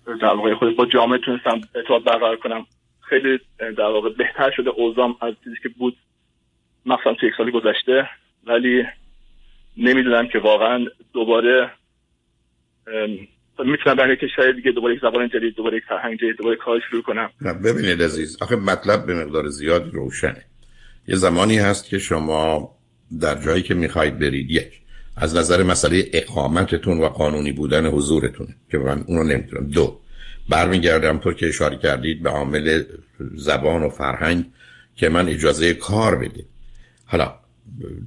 در 0.06 0.34
واقع 0.34 0.54
خود 0.54 0.76
با 0.76 0.86
جامعه 0.86 1.20
تونستم 1.20 1.62
ارتباط 1.76 2.04
برقرار 2.04 2.36
کنم. 2.36 2.66
خیلی 3.02 3.40
در 3.60 3.84
واقع 3.84 4.10
بهتر 4.10 4.52
شده 4.52 4.70
اوزام 4.70 5.16
از 5.22 5.34
چیزی 5.44 5.56
که 5.64 5.70
بود 5.70 5.98
مثلا 6.86 7.14
توی 7.14 7.30
یک 7.30 7.36
سال 7.38 7.52
گذشته. 7.52 8.10
ولی 8.48 8.84
نمی‌دونم 9.78 10.28
که 10.28 10.40
واقعا 10.40 10.86
دوباره 11.14 11.72
می‌تونم 13.60 13.96
برای 13.96 14.16
کشور 14.16 14.52
دیگه 14.52 14.72
دوباره 14.72 14.94
یک 14.94 15.02
زبان 15.02 15.30
جدید 15.30 15.56
دوباره 15.56 15.78
یک 15.78 15.84
فرهنگ 15.84 16.18
جدید 16.18 16.38
دوباره 16.38 16.56
کار 16.56 16.80
شروع 16.90 17.02
کنم. 17.02 17.30
ببینید 17.64 18.02
عزیز 18.02 18.42
آخه 18.42 18.56
مطلب 18.56 19.06
به 19.06 19.26
مقدار 19.26 19.48
زیادی 19.48 19.92
روشنه. 19.92 20.46
یه 21.08 21.16
زمانی 21.16 21.58
هست 21.58 21.86
که 21.86 22.00
شما 22.00 22.76
در 23.20 23.44
جایی 23.44 23.64
که 23.64 23.74
می‌خواید 23.74 24.20
برید 24.20 24.52
یک 24.52 24.82
از 25.16 25.36
نظر 25.36 25.64
مسئله 25.64 26.10
اقامتتون 26.14 27.00
و 27.02 27.10
قانونی 27.10 27.52
بودن 27.52 27.86
حضورتون 27.86 28.48
که 28.72 28.78
من 28.78 29.04
اونو 29.08 29.24
نمی‌تونم 29.24 29.68
دو 29.68 30.00
برمیگردم 30.50 31.18
تو 31.18 31.34
که 31.34 31.48
اشاره 31.48 31.78
کردید 31.78 32.24
به 32.24 32.30
عامل 32.30 32.84
زبان 33.36 33.84
و 33.84 33.90
فرهنگ 33.90 34.46
که 34.96 35.10
من 35.10 35.30
اجازه 35.30 35.74
کار 35.74 36.16
بده. 36.16 36.46
حالا 37.06 37.34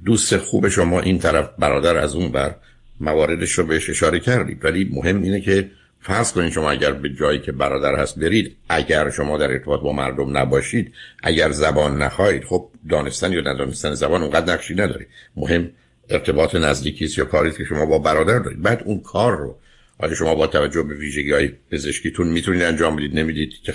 دوست 0.05 0.37
خوب 0.37 0.69
شما 0.69 0.99
این 0.99 1.19
طرف 1.19 1.49
برادر 1.59 1.97
از 1.97 2.15
اون 2.15 2.31
بر 2.31 2.55
مواردش 2.99 3.51
رو 3.51 3.65
بهش 3.65 3.89
اشاره 3.89 4.19
کردید 4.19 4.65
ولی 4.65 4.89
مهم 4.91 5.21
اینه 5.21 5.41
که 5.41 5.71
فرض 6.01 6.31
کنید 6.31 6.51
شما 6.51 6.71
اگر 6.71 6.91
به 6.91 7.09
جایی 7.09 7.39
که 7.39 7.51
برادر 7.51 7.95
هست 7.95 8.19
برید 8.19 8.55
اگر 8.69 9.09
شما 9.09 9.37
در 9.37 9.51
ارتباط 9.51 9.81
با 9.81 9.93
مردم 9.93 10.37
نباشید 10.37 10.93
اگر 11.23 11.51
زبان 11.51 12.01
نخواهید 12.01 12.43
خب 12.43 12.69
دانستن 12.89 13.31
یا 13.31 13.41
ندانستن 13.41 13.93
زبان 13.93 14.21
اونقدر 14.21 14.53
نقشی 14.53 14.73
نداره. 14.73 15.07
مهم 15.35 15.69
ارتباط 16.09 16.55
نزدیکی 16.55 17.05
است 17.05 17.17
یا 17.17 17.25
کاری 17.25 17.51
که 17.51 17.63
شما 17.63 17.85
با 17.85 17.99
برادر 17.99 18.39
دارید. 18.39 18.61
بعد 18.61 18.83
اون 18.85 18.99
کار 18.99 19.37
رو 19.37 19.57
آیا 19.99 20.15
شما 20.15 20.35
با 20.35 20.47
توجه 20.47 20.83
به 20.83 20.93
ویژگی 20.93 21.31
های 21.31 21.51
پزشکیتون 21.71 22.27
می‌تونید 22.27 22.61
انجام 22.61 22.95
بدید؟ 22.95 23.19
نمی‌دید 23.19 23.53
که 23.63 23.73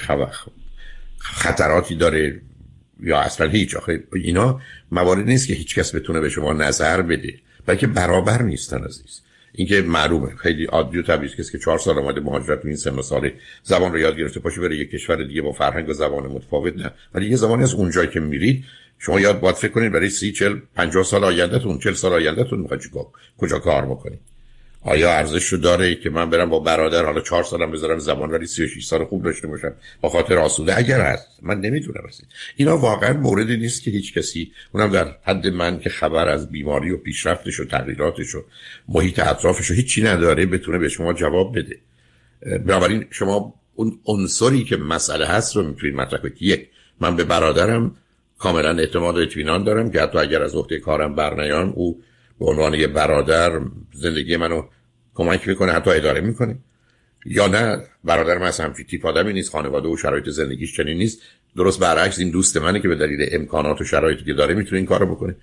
خطراتی 1.18 1.94
داره 1.94 2.40
یا 3.00 3.20
اصلا 3.20 3.48
هیچ. 3.48 3.76
آخه 3.76 4.04
اینا 4.12 4.60
موارد 4.92 5.26
نیست 5.26 5.48
که 5.48 5.54
هیچ 5.54 5.74
کس 5.74 5.94
بتونه 5.94 6.20
به 6.20 6.28
شما 6.28 6.52
نظر 6.52 7.02
بده 7.02 7.34
بلکه 7.66 7.86
برابر 7.86 8.42
نیستن 8.42 8.84
عزیز. 8.84 9.20
اینکه 9.54 9.82
معلومه. 9.82 10.36
خیلی 10.36 10.64
عادی 10.64 10.98
و 10.98 11.02
طبیعی 11.02 11.32
کسی 11.32 11.52
که 11.52 11.58
چهار 11.58 11.78
سال 11.78 11.98
اومده 11.98 12.20
مهاجرت 12.20 12.62
تو 12.62 12.68
این 12.68 12.76
سن 12.76 12.94
و 12.94 13.02
سال 13.02 13.30
زبان 13.62 13.92
رو 13.92 13.98
یاد 13.98 14.16
گرفته 14.16 14.40
باشه 14.40 14.60
بره 14.60 14.76
یک 14.76 14.90
کشور 14.90 15.24
دیگه 15.24 15.42
با 15.42 15.52
فرهنگ 15.52 15.88
و 15.88 15.92
زبان 15.92 16.26
متفاوت 16.26 16.76
نه. 16.76 16.90
ولی 17.14 17.30
یه 17.30 17.36
زمانی 17.36 17.62
از 17.62 17.74
اونجایی 17.74 18.08
که 18.08 18.20
میرید 18.20 18.64
شما 18.98 19.20
یاد 19.20 19.40
باید 19.40 19.56
فکر 19.56 19.72
کنید 19.72 19.92
برای 19.92 20.10
سی 20.10 20.32
چل 20.32 20.60
50 20.76 21.04
سال 21.04 21.24
آیندهتون 21.24 21.78
40 21.78 21.94
سال 21.94 22.12
آیندهتون 22.12 22.60
می‌خواید 22.60 22.82
کجا 23.38 23.58
کار 23.58 23.86
بکنید. 23.86 24.31
آیا 24.84 25.12
ارزش 25.12 25.46
رو 25.46 25.58
داره 25.58 25.94
که 25.94 26.10
من 26.10 26.30
برم 26.30 26.50
با 26.50 26.58
برادر 26.58 27.04
حالا 27.04 27.20
چهار 27.20 27.42
سالم 27.42 27.70
بذارم 27.70 27.98
زبان 27.98 28.30
ولی 28.30 28.46
36 28.46 28.86
سال 28.86 29.04
خوب 29.04 29.24
داشته 29.24 29.48
باشم 29.48 29.72
با 30.00 30.08
خاطر 30.08 30.38
آسوده؟ 30.38 30.78
اگر 30.78 31.00
هست. 31.00 31.28
من 31.42 31.60
نمی‌دونم 31.60 32.04
هستید 32.08 32.26
اینا 32.56 32.78
واقعا 32.78 33.12
موردی 33.12 33.56
نیست 33.56 33.82
که 33.82 33.90
هیچ 33.90 34.14
کسی 34.14 34.52
اونم 34.72 34.90
در 34.90 35.16
حد 35.22 35.46
من 35.46 35.80
که 35.80 35.90
خبر 35.90 36.28
از 36.28 36.50
بیماری 36.50 36.90
و 36.90 36.96
پیشرفتش 36.96 37.60
و 37.60 37.64
تغییراتش 37.64 38.34
و 38.34 38.44
محیط 38.88 39.18
اطرافش 39.18 39.70
و 39.70 39.74
هیچی 39.74 40.02
نداره 40.02 40.46
بتونه 40.46 40.78
به 40.78 40.88
شما 40.88 41.12
جواب 41.12 41.58
بده. 41.58 41.78
بنابراین 42.58 43.06
شما 43.10 43.54
اون 43.74 43.98
عنصری 44.06 44.64
که 44.64 44.76
مسئله 44.76 45.26
هست 45.26 45.56
رو 45.56 45.62
می‌تونید 45.62 45.96
مطرح 45.96 46.20
کنید. 46.20 46.36
یک 46.40 46.68
من 47.00 47.16
به 47.16 47.24
برادرم 47.24 47.96
کاملا 48.38 48.78
اعتماد 48.78 49.18
و 49.18 49.20
اطمینان 49.20 49.64
دارم 49.64 49.90
که 49.90 50.00
حتی 50.00 50.18
اگر 50.18 50.42
از 50.42 50.54
عهده 50.54 50.78
کارم 50.78 51.14
برنیام 51.14 51.72
او 51.76 52.02
به 52.42 52.48
عنوان 52.48 52.74
یه 52.74 52.86
برادر 52.86 53.60
زندگی 53.94 54.36
منو 54.36 54.62
کمک 55.14 55.48
می‌کنه 55.48 55.72
حتی 55.72 55.90
اداره 55.90 56.20
می‌کنه. 56.20 56.58
یا 57.26 57.46
نه 57.46 57.82
برادر 58.04 58.38
من 58.38 58.46
اصلا 58.46 58.66
همچین 58.66 58.86
تیپ 58.86 59.06
آدمی 59.06 59.32
نیست 59.32 59.50
خانواده 59.50 59.88
و 59.88 59.96
شرایط 59.96 60.28
زندگیش 60.28 60.76
چنین 60.76 60.96
نیست. 60.96 61.22
درست 61.56 61.80
برعکس 61.80 62.18
این 62.18 62.30
دوست 62.30 62.56
منه 62.56 62.80
که 62.80 62.88
به 62.88 62.94
دلیل 62.94 63.28
امکانات 63.32 63.80
و 63.80 63.84
شرایطی 63.84 64.24
که 64.24 64.32
داره 64.32 64.54
می‌تونه 64.54 64.76
این 64.76 64.86
کارو 64.86 65.14
بکنه. 65.14 65.36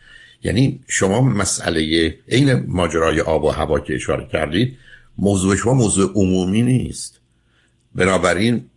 یعنی 0.44 0.79
شما 0.88 1.22
مسئله 1.22 2.15
عین 2.29 2.63
ماجرای 2.68 3.22
آب 3.22 3.44
و 3.44 3.50
هوا 3.50 3.79
که 3.79 3.96
اشاره 3.96 4.27
کردید 4.32 4.77
موضوع 5.18 5.56
شما 5.56 5.74
موضوع 5.74 6.12
عمومی 6.15 6.62
نیست. 6.62 7.20
بنابراین 7.96 8.70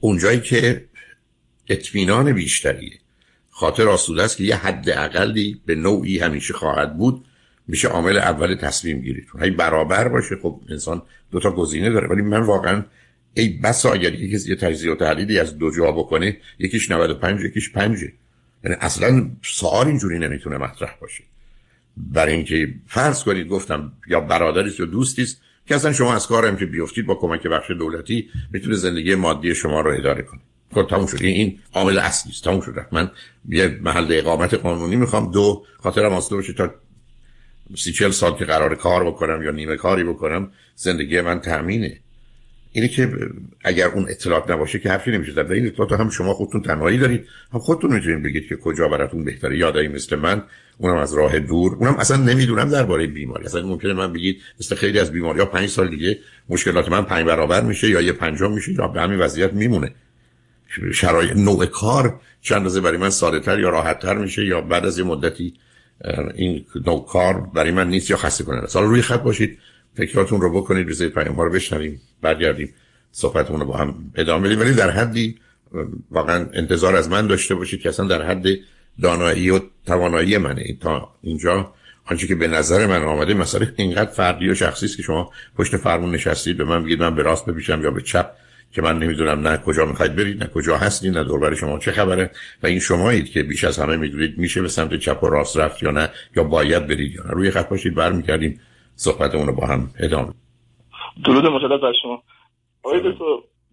اونجایی 0.00 0.40
که 0.40 0.84
اطمینان 1.68 2.32
بیشتریه. 2.32 2.98
خاطر 3.58 3.88
آسوده 3.88 4.22
است 4.22 4.36
که 4.36 4.44
یه 4.44 4.56
حد 4.56 4.90
اقلی 4.90 5.60
به 5.66 5.74
نوعی 5.74 6.18
همیشه 6.18 6.54
خواهد 6.54 6.98
بود. 6.98 7.24
میشه 7.68 7.88
عامل 7.88 8.16
اول 8.16 8.54
تصمیم 8.54 9.00
گیری 9.00 9.26
چون 9.32 9.56
برابر 9.56 10.08
باشه. 10.08 10.36
خب 10.42 10.60
انسان 10.68 11.02
دو 11.30 11.40
تا 11.40 11.50
گزینه 11.50 11.90
داره. 11.90 12.08
ولی 12.08 12.22
من 12.22 12.40
واقعا 12.40 12.84
ای 13.34 13.48
بس 13.48 13.86
اگر 13.86 14.14
یکی 14.14 14.50
یه 14.50 14.56
تجزیه 14.56 14.92
و 14.92 14.94
تحلیلی 14.94 15.38
از 15.38 15.58
دو 15.58 15.70
جا 15.76 15.92
بکنه 15.92 16.36
یکیش 16.58 16.90
95 16.90 17.40
یکیش 17.44 17.72
5 17.72 17.98
یعنی 18.64 18.76
اصلا 18.80 19.30
سوال 19.42 19.86
اینجوری 19.86 20.18
نمی‌تونه 20.18 20.58
مطرح 20.58 20.96
باشه. 21.00 21.24
برای 21.96 22.34
اینکه 22.34 22.74
فرض 22.86 23.24
کنید 23.24 23.48
گفتم 23.48 23.92
یا 24.06 24.20
برادری 24.20 24.70
یا 24.78 24.86
دوستی 24.86 25.22
است 25.22 25.40
که 25.66 25.74
اصلا 25.74 25.92
شما 25.92 26.14
از 26.14 26.26
کارم 26.26 26.56
که 26.56 26.66
بیفتید 26.66 27.06
با 27.06 27.14
کمک 27.14 27.46
بخش 27.46 27.70
دولتی 27.70 28.28
می‌تونه 28.52 28.76
زندگی 28.76 29.14
مادی 29.14 29.54
شما 29.54 29.80
رو 29.80 29.90
اداره 29.90 30.22
کنه. 30.22 30.40
خب 30.82 30.88
تموم 30.88 31.06
شد. 31.06 31.22
این 31.22 31.58
عامل 31.72 31.98
اصلی 31.98 32.32
است. 32.32 32.44
تموم 32.44 32.60
شد. 32.60 32.86
من 32.92 33.10
یه 33.48 33.78
محل 33.82 34.06
اقامت 34.10 34.54
قانونی 34.54 34.96
می‌خوام. 34.96 35.32
دو 35.32 35.64
خاطرم 35.78 36.12
آسوده 36.12 36.36
باشه 36.36 36.52
تا 36.52 36.74
سی 37.76 37.92
چل 37.92 38.10
سال 38.10 38.36
که 38.36 38.44
قرار 38.44 38.74
کار 38.74 39.04
بکنم 39.04 39.42
یا 39.42 39.50
نیمه 39.50 39.76
کاری 39.76 40.04
بکنم 40.04 40.50
زندگی 40.74 41.20
من 41.20 41.40
تامینه 41.40 42.00
اینه 42.72 42.88
که 42.88 43.12
اگر 43.64 43.88
اون 43.88 44.06
اطلاعات 44.08 44.50
نباشه 44.50 44.78
که 44.78 44.88
حرفی 44.88 45.10
نمیشه 45.10 45.32
زد. 45.32 45.52
این 45.52 45.66
اطلاعات 45.66 45.92
هم 45.92 46.10
شما 46.10 46.34
خودتون 46.34 46.62
تنهایی 46.62 46.98
دارید. 46.98 47.26
هم 47.52 47.58
خودتون 47.58 47.92
می‌تونید 47.92 48.22
بگید 48.22 48.48
که 48.48 48.56
کجا 48.56 48.88
براتون 48.88 49.24
بهتره. 49.24 49.58
یادایی 49.58 49.88
مثل 49.88 50.16
من 50.16 50.42
اونم 50.78 50.96
از 50.96 51.14
راه 51.14 51.38
دور. 51.38 51.74
اونم 51.74 51.96
اصلا 51.96 52.16
نمی‌دونم 52.16 52.70
درباره 52.70 53.06
بیماری. 53.06 53.44
اصلا 53.44 53.66
ممکنه 53.66 53.92
من 53.92 54.12
بگید 54.12 54.42
مثل 54.60 54.76
خیلی 54.76 54.98
از 54.98 55.12
بیماری 55.12 55.40
ها 55.40 55.46
پنج 55.46 55.68
سال 55.68 55.88
دیگه 55.88 56.18
مشکلات 56.48 56.88
من 56.88 57.02
پنج 57.02 57.26
برابر 57.26 57.60
میشه 57.60 57.90
یا 57.90 58.00
یه 58.00 58.12
پنجم 58.12 58.52
میشه 58.52 58.72
یا 58.72 58.88
به 58.88 59.00
همین 59.00 59.18
وضعیت 59.18 59.52
میمونه. 59.52 59.94
شرایط 60.92 61.36
نوع 61.36 61.66
کار 61.66 62.20
چند 62.40 62.62
روزه 62.62 62.80
برای 62.80 62.96
من 62.96 63.10
ساده 63.10 63.40
تر 63.40 63.60
یا 63.60 63.68
راحت 63.68 63.98
تر 63.98 64.14
میشه 64.14 64.46
یا 64.46 64.60
بعد 64.60 64.86
از 64.86 64.98
یه 64.98 65.04
مدتی 65.04 65.54
این 66.34 66.64
نوع 66.86 67.06
کار 67.06 67.40
برای 67.40 67.70
من 67.70 67.88
نیست 67.88 68.10
یا 68.10 68.16
خسته 68.16 68.44
کنه 68.44 68.66
سال 68.66 68.84
روی 68.84 69.02
خط 69.02 69.22
باشید 69.22 69.58
فکراتون 69.96 70.40
رو 70.40 70.62
بکنید 70.62 70.88
روزه 70.88 71.08
پیام 71.08 71.34
ها 71.34 71.44
رو 71.44 71.50
بشنویم 71.50 72.00
برگردیم 72.22 72.74
صحبتمون 73.12 73.60
رو 73.60 73.66
با 73.66 73.76
هم 73.76 73.94
ادامه 74.14 74.48
بدیم. 74.48 74.60
ولی 74.60 74.74
در 74.74 74.90
حدی 74.90 75.38
واقعا 76.10 76.46
انتظار 76.52 76.96
از 76.96 77.08
من 77.08 77.26
داشته 77.26 77.54
باشید 77.54 77.80
که 77.80 77.88
اصلا 77.88 78.06
در 78.06 78.22
حد 78.22 78.46
دانایی 79.02 79.50
و 79.50 79.60
توانایی 79.86 80.38
منه. 80.38 80.76
تا 80.80 81.14
اینجا 81.22 81.72
آنچه 82.04 82.26
که 82.26 82.34
به 82.34 82.48
نظر 82.48 82.86
من 82.86 83.02
آمده 83.02 83.34
مسئله 83.34 83.72
اینقدر 83.76 84.10
فردی 84.10 84.48
و 84.48 84.54
شخصی 84.54 84.86
است 84.86 84.96
که 84.96 85.02
شما 85.02 85.32
پشت 85.56 85.76
فرمون 85.76 86.14
نشستید 86.14 86.56
به 86.56 86.64
من 86.64 86.84
بگید 86.84 87.02
من 87.02 87.14
به 87.14 87.22
راست 87.22 87.46
بپیشم 87.46 87.80
یا 87.82 87.90
به 87.90 88.02
چپ 88.02 88.30
که 88.76 88.82
من 88.82 88.98
نمی‌دونم 88.98 89.48
نه 89.48 89.56
کجا 89.56 89.84
می‌خواید 89.84 90.16
برید 90.16 90.42
نه 90.42 90.50
کجا 90.54 90.76
هستید 90.76 91.18
نه 91.18 91.24
دوربر 91.24 91.54
شما 91.54 91.78
چه 91.78 91.92
خبره. 91.92 92.30
و 92.62 92.66
این 92.66 92.78
شمایید 92.78 93.30
که 93.32 93.42
بیش 93.42 93.64
از 93.64 93.78
همه 93.78 93.96
می‌دونید 93.96 94.38
میشه 94.38 94.62
به 94.62 94.68
سمت 94.68 94.94
چپ 94.94 95.22
و 95.22 95.26
راست 95.26 95.56
رفت 95.56 95.82
یا 95.82 95.90
نه 95.90 96.08
یا 96.36 96.44
باید 96.44 96.86
برید 96.86 97.14
یا 97.14 97.22
نه. 97.22 97.30
روی 97.30 97.50
خط 97.50 97.68
باشید 97.68 97.94
برمیگردیم. 97.94 98.60
صحبتمون 98.94 99.46
رو 99.46 99.54
با 99.54 99.66
هم 99.66 99.90
ادامه 100.00 100.32
درود 101.24 101.46
مجدد 101.46 101.80
بر 101.80 101.92
شما. 102.02 102.22
آقای 102.82 103.00
دکتر 103.00 103.24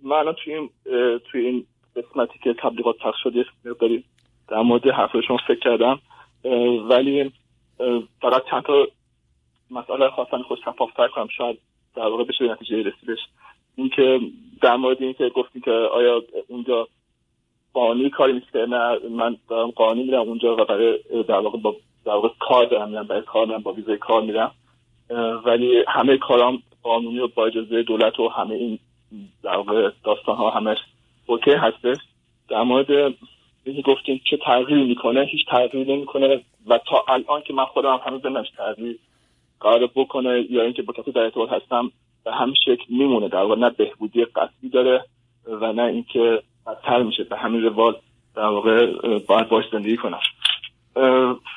من 0.03 0.33
توی 0.43 0.53
این 0.53 0.69
توی 1.31 1.45
این 1.45 1.65
قسمتی 1.95 2.39
که 2.43 2.55
تبلیغات 2.63 2.95
پخش 2.98 3.24
شده 3.24 3.45
مقداری 3.65 4.03
در 4.48 4.62
مورد 4.62 4.88
حرف 4.88 5.12
شما 5.27 5.38
فکر 5.48 5.60
کردم. 5.60 6.00
ولی 6.89 7.33
فقط 8.22 8.41
چند 8.51 8.63
تا 8.63 8.88
مسئله 9.72 10.10
خواستن 10.10 10.41
خود 10.41 10.60
شفافتر 10.65 11.07
کنم. 11.07 11.27
شاید 11.38 11.57
در 11.95 12.01
واقع 12.01 12.24
بشه 12.24 12.51
نتیجه 12.51 12.77
رسیدش. 12.77 13.19
اینکه 13.75 14.20
در 14.62 14.75
مورد 14.75 15.03
اینکه 15.03 15.30
گفتی 15.30 15.62
که 15.62 15.72
آیا 15.72 16.24
اونجا 16.48 16.88
قانونی 17.74 18.10
کاری 18.10 18.34
نیست 18.34 18.51
که 18.51 18.60
نه 18.60 19.00
من 19.10 19.38
دارم 19.50 19.72
قانونی 19.72 20.03
میرم 20.03 20.22
اونجا 20.22 20.56
و 20.56 20.65
برای 20.65 21.00
در 21.27 21.39
واقع 21.39 21.58
با 21.58 21.75
در 22.06 22.12
واقع 22.12 22.30
کار 22.39 22.65
دارم 22.65 22.89
میرم 22.89 23.08
برای 23.08 23.22
کار 23.22 23.58
با 23.58 23.74
ویزای 23.74 23.98
کار 23.98 24.22
میرم. 24.22 24.51
ولی 25.46 25.84
همه 25.88 26.18
کارام 26.18 26.63
قانونی 26.84 27.20
و 27.20 27.27
با 27.27 27.46
اجازه 27.46 27.84
دولت 27.84 28.20
و 28.20 28.27
همه 28.27 28.56
این 28.56 28.80
در 29.44 29.56
واقع 29.56 29.92
داستان 30.03 30.36
ها 30.36 30.50
همش 30.50 30.77
اوکی 31.25 31.51
هستش. 31.51 31.98
در 32.50 32.63
مورد 32.63 33.13
اینکه 33.63 33.82
گفتیم 33.82 34.22
چه 34.30 34.38
تغییری 34.38 34.84
می‌کنه 34.84 35.25
هیچ 35.25 35.46
تغییری 35.48 35.96
نمی‌کنه 35.96 36.42
و 36.68 36.80
تا 36.89 37.06
الان 37.08 37.42
که 37.42 37.53
من 37.53 37.65
خودم 37.65 38.00
هنوز 38.06 38.25
نمی‌دونم 38.25 38.46
تغییر 38.58 39.00
قرار 39.60 39.89
بکنه 39.96 40.46
یا 40.51 40.63
اینکه 40.63 40.82
با 40.82 40.94
کسی 40.94 41.12
در 41.12 41.22
ارتباط 41.22 41.50
هستم 41.50 41.92
به 42.25 42.32
همین 42.32 42.56
شکل 42.65 42.86
میمونه 42.89 43.27
در 43.30 43.38
واقع. 43.38 43.56
نه 43.56 43.70
بهبودی 43.70 44.25
قصدی 44.25 44.70
داره 44.70 45.06
و 45.48 45.74
نه 45.74 45.84
اینکه 45.84 46.44
بدتر 46.68 47.03
میشه. 47.03 47.24
به 47.24 47.38
همین 47.38 47.63
روال 47.63 47.96
در 48.36 48.46
واقع 48.46 48.86
باید 49.27 49.50
باش 49.50 49.65
زندگی 49.72 49.98
کنم 49.98 50.20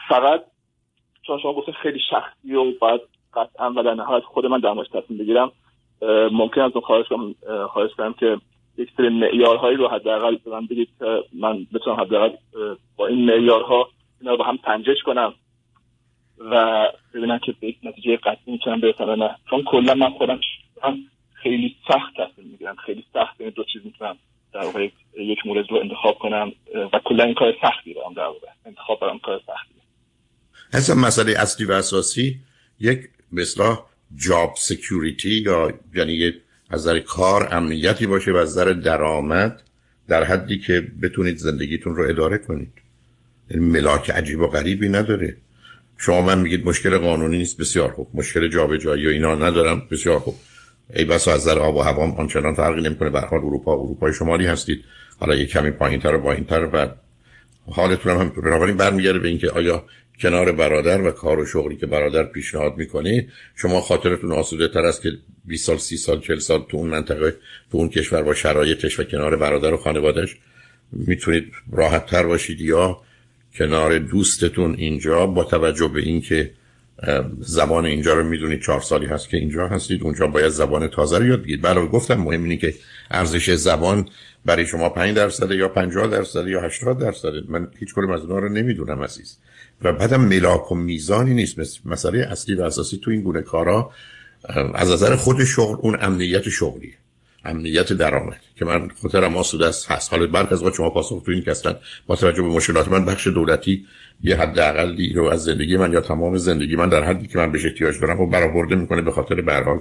فقط 0.09 0.45
چون 1.23 1.39
شما 1.39 1.53
گفتین 1.53 1.75
خیلی 1.75 2.01
شخصی 2.11 2.55
و 2.55 2.73
باید 2.81 3.01
قطعا 3.35 3.71
و 3.71 3.83
در 3.83 3.95
نهایت 3.95 4.25
خود 4.25 4.47
من 4.47 4.59
در 4.59 4.75
تصمیم 4.85 5.19
بگیرم 5.19 5.53
ممکن 6.33 6.61
از 6.61 6.73
اون 6.73 6.85
خواهش 6.85 7.07
کنم 7.09 7.35
خواهش 7.67 7.91
کنم 7.97 8.13
که 8.13 8.39
یک 8.79 8.89
سری 8.97 9.09
معیارهایی 9.09 9.77
رو 9.77 9.89
حداقل 9.89 10.37
به 10.45 10.51
من 10.51 10.67
بگید 10.67 10.89
که 10.99 11.25
من 11.33 11.67
بتونم 11.75 12.01
حداقل 12.01 12.31
با 12.97 13.07
این 13.07 13.25
معیارها 13.25 13.89
اینا 14.21 14.33
رو 14.33 14.37
با 14.37 14.45
هم 14.45 14.57
تنجش 14.57 15.03
کنم 15.05 15.35
و 16.39 16.87
ببینم 17.15 17.39
که 17.39 17.55
به 17.61 17.69
یک 17.69 17.79
نتیجه 17.83 18.17
قطعی 18.17 18.53
می‌تونم 18.53 18.81
برسم 18.81 19.11
نه. 19.11 19.37
چون 19.51 19.63
کلا 19.63 19.95
من 19.95 20.11
خودم 20.11 20.41
خیلی 21.43 21.77
سخت 21.89 22.13
تصمیم 22.15 22.51
می‌گیرم 22.51 22.77
خیلی 22.87 23.05
سخت 23.15 23.41
این 23.41 23.51
دو 23.51 23.65
چیز 23.65 23.83
می‌تونم 23.85 24.17
در 24.55 24.61
واقع 24.61 24.89
یک 25.19 25.39
مورد 25.45 25.71
رو 25.71 25.77
انتخاب 25.77 26.19
کنم 26.19 26.53
و 26.93 27.01
کلا 27.05 27.25
این 27.25 27.35
کار 27.35 27.55
سختی 27.63 27.95
دارم 27.95 28.15
در 28.15 28.23
واقع 28.23 28.47
انتخاب 28.67 29.01
برام 29.01 29.19
کار 29.19 29.41
سختی. 29.47 29.75
اصلا 30.73 30.95
مسئله 30.95 31.33
اصلی 31.39 31.67
و 31.67 31.73
اساسی 31.73 32.37
یک 32.81 33.01
مثلا 33.33 33.79
job 34.17 34.55
security 34.57 35.31
یا 35.31 35.73
یعنی 35.95 36.33
از 36.71 36.81
نظر 36.81 36.99
کار 36.99 37.49
امنیتی 37.55 38.07
باشه 38.07 38.33
و 38.33 38.37
از 38.37 38.59
نظر 38.59 38.73
درآمد 38.73 39.63
در 40.09 40.25
حدی 40.25 40.59
که 40.59 40.87
بتونید 41.03 41.37
زندگیتون 41.37 41.97
رو 41.97 42.11
اداره 42.11 42.39
کنید. 42.39 42.73
یعنی 43.51 43.65
ملاک 43.65 44.11
عجیب 44.11 44.41
و 44.41 44.47
غریبی 44.47 44.89
نداره. 44.89 45.37
شما 45.99 46.23
من 46.23 46.39
میگید 46.39 46.67
مشکل 46.67 46.99
قانونی 46.99 47.39
نیست 47.39 47.61
بسیار 47.61 47.93
خوب. 47.93 48.09
مشکل 48.15 48.49
جابجایی 48.49 49.07
و 49.07 49.11
اینا 49.11 49.35
ندارم 49.35 49.89
بسیار 49.91 50.19
خوب. 50.19 50.35
ای 50.95 51.05
بس 51.05 51.29
از 51.29 51.41
نظر 51.41 51.59
آب 51.59 51.77
و 51.77 51.81
هوا 51.81 52.13
آنچنان 52.13 52.55
فرقی 52.55 52.83
نمی‌کنه. 52.83 53.11
به 53.11 53.21
حال 53.21 53.41
اروپا 53.41 53.73
اروپای 53.73 54.13
شمالی 54.13 54.47
هستید. 54.47 54.85
حالا 55.21 55.35
یه 55.35 55.47
کمی 55.47 55.71
پایینتر 55.71 56.15
و 56.15 56.19
پایینتر 56.19 56.69
و 56.73 56.89
حالتون 57.71 58.13
هم 58.13 58.29
بنابراین 58.29 58.77
برمیگرده 58.77 59.19
به 59.19 59.29
اینکه 59.29 59.51
آیا 59.51 59.85
کنار 60.21 60.53
برادر 60.53 61.03
و 61.03 61.11
کار 61.11 61.39
و 61.39 61.47
شغلی 61.47 61.77
که 61.77 61.87
برادر 61.87 62.23
پیشنهاد 62.23 62.77
می‌کنه 62.77 63.29
شما 63.57 63.81
خاطرتون 63.81 64.33
آسوده 64.33 64.69
تر 64.69 64.81
است 64.81 65.03
که 65.03 65.11
20 65.45 65.67
سال 65.67 65.79
30 65.79 65.97
سال 65.97 66.21
40 66.21 66.39
سال 66.39 66.65
تو 66.69 66.77
اون 66.77 66.89
منطقه 66.89 67.31
تو 67.71 67.79
اون 67.79 67.89
کشور 67.89 68.23
با 68.23 68.35
شرایطش 68.35 69.01
و 69.01 69.05
کنار 69.05 69.37
برادر 69.37 69.75
و 69.75 69.77
خانوادهش 69.77 70.37
می‌تونید 70.93 71.53
راحت 71.73 72.07
تر 72.07 72.23
باشید 72.23 72.61
یا 72.61 73.01
کنار 73.55 73.99
دوستتون 73.99 74.75
اینجا 74.75 75.27
با 75.27 75.45
توجه 75.45 75.89
به 75.89 76.01
اینکه 76.01 76.51
زبان 77.41 77.87
اینجا 77.87 78.15
رو 78.15 78.25
می‌دونید 78.25 78.63
چهار 78.63 78.81
سالی 78.81 79.07
هست 79.07 79.29
که 79.29 79.37
اینجا 79.37 79.69
هستید 79.69 80.03
اونجا 80.03 80.27
باید 80.27 80.49
زبان 80.49 80.89
تازه 80.89 81.19
رو 81.19 81.27
یاد 81.27 81.43
بگیرید. 81.43 81.63
برای 81.63 81.89
گفتم 81.89 82.15
مهم 82.15 82.43
اینه 82.43 82.57
که 82.57 82.75
ارزش 83.11 83.51
زبان 83.51 84.09
برای 84.45 84.67
شما 84.67 84.89
5 84.89 85.17
درصد 85.17 85.51
یا 85.51 85.69
50 85.69 86.07
درصد 86.07 86.47
یا 86.49 86.61
80 86.61 86.99
درصد 86.99 87.33
من 87.49 87.69
هیچ 87.79 87.95
کدوم 87.95 88.11
از 88.11 88.21
اونها 88.21 88.39
رو 88.39 88.49
نمی‌دونم 88.49 89.03
عزیز. 89.03 89.39
و 89.83 89.93
بعدم 89.93 90.21
ملاک 90.21 90.73
و 90.73 90.75
میزانی 90.75 91.35
نیست. 91.35 91.87
مسئله 91.87 92.19
اصلی 92.19 92.55
و 92.55 92.63
اساسی 92.63 93.01
تو 93.05 93.11
این 93.11 93.23
گونه 93.23 93.43
کارا 93.43 93.91
از 94.75 94.91
نظر 94.91 95.17
خود 95.17 95.45
شغل 95.45 95.77
اون 95.81 95.99
امنیت 96.01 96.49
شغلیه. 96.49 96.95
امنیت 97.47 97.93
درآمد 97.93 98.41
که 98.57 98.65
من 98.65 98.89
خاطرم 99.03 99.37
آسوده 99.37 99.67
است 99.67 99.91
هست. 99.91 100.13
حالا 100.13 100.27
برخ 100.27 100.53
از 100.53 100.75
شما 100.77 100.91
پاسخ 100.91 101.23
تو 101.27 101.33
این 101.33 101.43
که 101.43 101.53
با 102.07 102.17
توجه 102.17 102.43
به 102.43 102.49
مشکلات 102.49 102.89
من 102.89 103.05
بخش 103.05 103.27
دولتی 103.27 103.87
یه 104.23 104.37
حد 104.37 104.59
اقلی 104.59 105.13
رو 105.13 105.25
از 105.25 105.45
زندگی 105.45 105.77
من 105.77 105.93
یا 105.93 106.01
تمام 106.01 106.37
زندگی 106.37 106.77
من 106.77 106.89
در 106.89 107.03
حدی 107.03 107.27
که 107.27 107.39
من 107.39 107.53
بهش 107.53 107.65
احتیاج 107.65 108.01
دارم 108.01 108.21
و 108.21 108.27
برآورده 108.27 108.75
می‌کنه 108.75 109.03
به 109.03 109.13
خاطر 109.13 109.41
به 109.41 109.81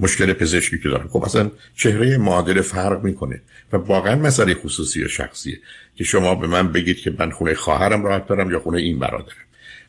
مشکل 0.00 0.32
پزشکی 0.32 0.78
که 0.78 0.88
دارم. 0.88 1.08
خب 1.08 1.24
اصلا 1.24 1.50
چهره 1.76 2.18
معادل 2.18 2.60
فرق 2.60 3.04
می‌کنه 3.04 3.42
و 3.72 3.76
واقعا 3.76 4.16
مسئله 4.16 4.54
خصوصی 4.54 5.04
و 5.04 5.08
شخصیه 5.08 5.58
که 5.96 6.04
شما 6.04 6.34
به 6.34 6.46
من 6.46 6.72
بگید 6.72 6.96
که 6.96 7.14
من 7.18 7.30
خونه 7.30 7.54
خواهرم 7.54 8.04
راحت 8.04 8.26
دارم 8.26 8.50
یا 8.50 8.60
خونه 8.60 8.78
این 8.78 8.98
برادرم. 8.98 9.36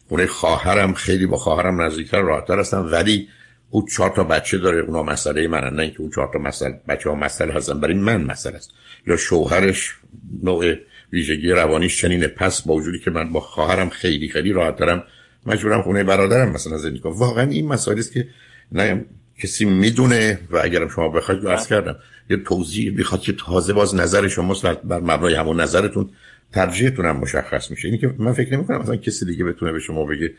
خونه 0.10 0.26
خواهرم 0.26 0.94
خیلی 0.94 1.26
با 1.26 1.38
خواهرم 1.38 1.82
نزدیکتر 1.82 2.22
راحتتر 2.22 2.60
هستم 2.60 2.90
ولی 2.92 3.28
او 3.76 3.86
چهار 3.86 4.10
تا 4.10 4.24
بچه 4.24 4.58
داره 4.58 4.82
اونا 4.82 5.04
مسئله 5.04 5.48
من 5.48 5.60
نه 5.60 5.82
اینکه 5.82 6.02
اون 6.02 6.12
چهار 6.12 6.30
تا 6.34 6.40
مسئله 6.40 6.80
بچه 6.88 7.10
ها 7.10 7.16
مسئله 7.16 7.54
هستن 7.54 7.80
برای 7.80 7.94
من 7.94 8.24
مسئله 8.24 8.56
است. 8.56 8.72
یا 9.08 9.18
شوهرش 9.18 9.96
نوع 10.44 10.76
ویژگی 11.14 11.52
روانیش 11.52 12.02
چنینه. 12.02 12.28
پس 12.28 12.62
با 12.62 12.74
وجودی 12.74 13.00
که 13.00 13.12
من 13.12 13.32
با 13.32 13.40
خواهرم 13.40 13.90
خیلی 13.90 14.30
خیلی 14.30 14.54
راحت 14.54 14.78
دارم 14.78 15.04
مجبورم 15.46 15.82
خونه 15.82 16.04
برادرم 16.04 16.52
مثلا 16.52 16.78
زندگی 16.78 17.00
کنم. 17.00 17.12
واقعا 17.12 17.50
این 17.50 17.68
مسائلی 17.68 18.00
است 18.00 18.14
که 18.14 18.28
نه 18.72 19.06
کسی 19.40 19.66
می‌دونه 19.66 20.40
و 20.50 20.58
اگرم 20.64 20.90
شما 20.90 21.10
بخواید 21.10 21.48
عرض 21.48 21.68
کردم 21.68 21.96
یه 22.30 22.38
توضیح 22.38 23.00
بخواد 23.00 23.22
که 23.22 23.34
تازه 23.34 23.74
باز 23.74 23.96
نظر 23.96 24.28
شما 24.28 24.56
بر 24.84 25.00
مبنای 25.00 25.36
همون 25.36 25.62
نظرتون 25.62 26.10
ترجیحتون 26.52 27.06
هم 27.06 27.18
مشخص 27.18 27.72
میشه. 27.72 27.88
اینی 27.88 27.98
که 27.98 28.14
من 28.18 28.34
فکر 28.34 28.54
نمی 28.54 28.66
کنم 28.66 28.82
مثلا 28.82 28.96
کسی 28.96 29.26
دیگه 29.26 29.44
بتونه 29.44 29.72
به 29.72 29.80
شما 29.80 30.06
بگه 30.06 30.34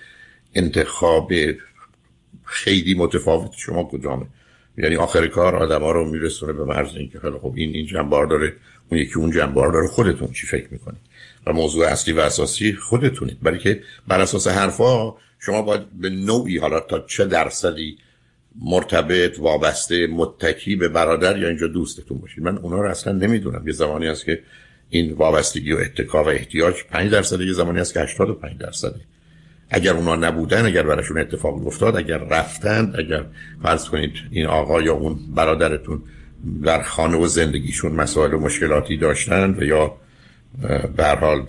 انتخاب 0.54 1.32
خیلی 2.46 2.94
متفاوت. 2.94 3.52
شما 3.56 3.84
کدامه 3.84 4.26
یعنی 4.78 4.96
آخر 4.96 5.26
کار 5.26 5.56
آدما 5.56 5.92
رو 5.92 6.10
میرسونه 6.10 6.52
به 6.52 6.64
مرز 6.64 6.96
اینکه 6.96 7.18
خیلی 7.18 7.38
خب 7.38 7.52
این 7.56 7.74
این 7.74 7.86
جنبار 7.86 8.26
داره 8.26 8.52
اون 8.90 9.00
یکی 9.00 9.14
اون 9.14 9.30
جنبار 9.30 9.72
داره. 9.72 9.88
خودتون 9.88 10.32
چی 10.32 10.46
فکر 10.46 10.68
می‌کنید؟ 10.70 11.00
و 11.46 11.52
موضوع 11.52 11.86
اصلی 11.86 12.14
و 12.14 12.20
اساسی 12.20 12.72
خودتونید. 12.72 13.38
برای 13.42 13.58
که 13.58 13.82
بر 14.08 14.20
اساس 14.20 14.48
حرفا 14.48 15.14
شما 15.38 15.62
باید 15.62 16.00
به 16.00 16.10
نوعی 16.10 16.58
حالا 16.58 16.80
تا 16.80 16.98
چه 16.98 17.24
درصدی 17.24 17.98
مرتبط 18.60 19.38
وابسته 19.38 20.06
متکی 20.06 20.76
به 20.76 20.88
برادر 20.88 21.38
یا 21.38 21.48
اینجا 21.48 21.66
دوستتون 21.66 22.18
باشید. 22.18 22.44
من 22.44 22.58
اونا 22.58 22.80
رو 22.80 22.90
اصلا 22.90 23.12
نمی‌دونم. 23.12 23.66
یه 23.66 23.72
زمانی 23.72 24.06
هست 24.06 24.24
که 24.24 24.42
این 24.90 25.12
وابستگی 25.12 25.72
و 25.72 25.76
اتکا 25.76 26.24
و 26.24 26.28
احتیاج 26.28 26.74
5 26.90 27.12
درصد 27.12 27.40
یه 27.40 27.52
زمانی 27.52 27.78
هست 27.78 27.94
که 27.94 28.00
85 28.00 28.58
درصده. 28.58 29.00
اگر 29.70 29.92
اونا 29.92 30.16
نبودن 30.16 30.66
اگر 30.66 30.82
براشون 30.82 31.18
اتفاق 31.18 31.66
افتاد 31.66 31.96
اگر 31.96 32.18
رفتند 32.18 32.96
اگر 32.98 33.24
فرض 33.62 33.88
کنید 33.88 34.12
این 34.30 34.46
آقا 34.46 34.82
یا 34.82 34.94
اون 34.94 35.18
برادرتون 35.34 36.02
در 36.62 36.82
خانه 36.82 37.16
و 37.16 37.26
زندگیشون 37.26 37.92
مسائل 37.92 38.34
و 38.34 38.38
مشکلاتی 38.38 38.96
داشتند 38.96 39.62
و 39.62 39.64
یا 39.64 39.96
به 40.96 41.06
حال 41.06 41.46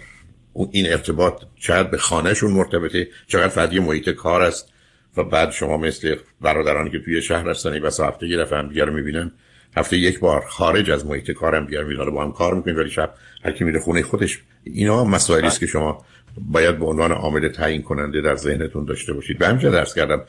این 0.72 0.92
ارتباط 0.92 1.42
چقدر 1.60 1.90
به 1.90 1.98
خانهشون 1.98 2.52
مرتبطه 2.52 3.08
چقدر 3.28 3.48
فردی 3.48 3.80
محیط 3.80 4.10
کار 4.10 4.42
است 4.42 4.70
و 5.18 5.24
بعد 5.24 5.52
شما 5.52 5.78
مثل 5.78 6.16
برادرانی 6.42 6.90
که 6.90 7.00
توی 7.00 7.22
شهر 7.22 7.50
هستن 7.50 7.80
بس 7.80 8.00
هفته 8.00 8.28
یه 8.28 8.46
هم 8.52 8.68
دیگر 8.68 8.90
می‌بینن 8.90 9.32
هفته 9.78 9.98
یک 9.98 10.20
بار 10.20 10.46
خارج 10.48 10.92
از 10.92 11.06
محیط 11.06 11.32
کارم 11.32 11.66
دیگر 11.66 11.84
میاد 11.84 12.10
با 12.10 12.24
هم 12.24 12.32
کار 12.32 12.54
می‌کنید 12.54 12.78
ولی 12.78 12.90
شب 12.90 13.14
هر 13.44 13.52
کی 13.52 13.64
میره 13.64 13.80
خونه 13.80 14.02
خودش. 14.02 14.40
اینا 14.64 15.04
مسائلی 15.04 15.48
است 15.48 15.60
که 15.60 15.66
شما 15.66 16.06
باید 16.42 16.80
به 16.80 16.86
عنوان 16.86 17.12
عامل 17.12 17.48
تعیین 17.50 17.82
کننده 17.82 18.22
در 18.22 18.36
ذهنتون 18.36 18.86
داشته 18.86 19.14
باشید. 19.14 19.38
به 19.38 19.48
همینجا 19.48 19.72
درس 19.72 19.96
کردم 19.96 20.24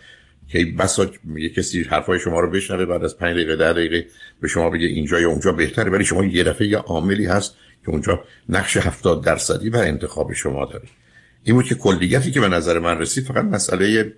که 0.49 0.65
بسا 0.79 1.11
یه 1.37 1.49
کسی 1.49 1.83
حرفای 1.83 2.19
شما 2.19 2.41
رو 2.41 2.51
بشنوه 2.51 2.85
بعد 2.85 3.05
از 3.05 3.19
5 3.19 3.37
دقیقه 3.37 3.57
10 3.57 3.73
دقیقه 3.73 4.07
به 4.41 4.49
شما 4.49 4.71
بگه 4.71 4.87
اینجا 4.87 5.21
یا 5.21 5.29
اونجا 5.29 5.53
بهتره 5.53 5.91
ولی 5.91 6.05
شما 6.05 6.25
یه 6.25 6.45
دفعه 6.45 6.67
یه 6.67 6.79
عاملی 6.79 7.27
هست 7.27 7.57
که 7.85 7.91
اونجا 7.91 8.25
نقش 8.49 8.77
70 8.77 9.25
درصدی 9.25 9.71
بر 9.71 9.83
انتخاب 9.83 10.33
شما 10.33 10.65
داره. 10.65 10.89
این 11.45 11.57
بود 11.57 11.65
که 11.65 11.75
کلیتی 11.75 12.31
که 12.31 12.41
به 12.41 12.49
نظر 12.49 12.79
من 12.79 12.99
رسید 12.99 13.25
فقط 13.25 13.45
مسئله 13.45 14.13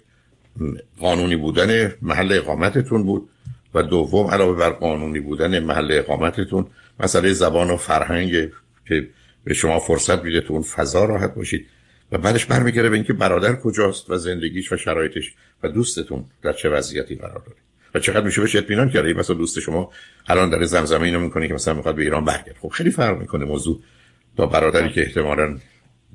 قانونی 1.00 1.36
بودن 1.36 1.92
محل 2.02 2.32
اقامتتون 2.32 3.02
بود 3.02 3.28
و 3.74 3.82
دوم 3.82 4.26
علاوه 4.26 4.58
بر 4.58 4.70
قانونی 4.70 5.20
بودن 5.20 5.58
محل 5.58 5.92
اقامتتون 5.92 6.66
مسئله 7.00 7.32
زبان 7.32 7.70
و 7.70 7.76
فرهنگ 7.76 8.48
که 8.88 9.08
به 9.44 9.54
شما 9.54 9.78
فرصت 9.78 10.24
میده 10.24 10.40
تو 10.40 10.52
اون 10.52 10.62
فضا 10.62 11.04
راحت 11.04 11.34
باشید. 11.34 11.66
و 12.12 12.18
بعدش 12.18 12.46
برمیگره 12.46 12.88
به 12.88 12.94
اینکه 12.94 13.12
برادر 13.12 13.56
کجاست 13.56 14.10
و 14.10 14.16
زندگیش 14.16 14.72
و 14.72 14.76
شرایطش 14.76 15.34
و 15.62 15.68
دوستتون 15.68 16.24
در 16.42 16.52
چه 16.52 16.68
وضعیتی 16.68 17.14
قرار 17.14 17.38
داره. 17.38 17.56
و 17.94 17.98
چقدر 17.98 18.26
میشه 18.26 18.40
بهش 18.40 18.56
اطمینان 18.56 18.90
کرده؟ 18.90 19.14
مثلا 19.14 19.36
دوست 19.36 19.60
شما 19.60 19.92
الان 20.28 20.50
در 20.50 20.64
زمزمه 20.64 21.02
اینو 21.02 21.20
می‌کنه 21.20 21.48
که 21.48 21.54
مثلا 21.54 21.74
می‌خواد 21.74 21.94
به 21.94 22.02
ایران 22.02 22.24
برگرد 22.24 22.56
خب 22.60 22.68
خیلی 22.68 22.90
فرق 22.90 23.18
می‌کنه 23.18 23.44
موضوع 23.44 23.80
تا 24.36 24.46
برادری 24.46 24.90
که 24.90 25.00
احتمالا 25.00 25.58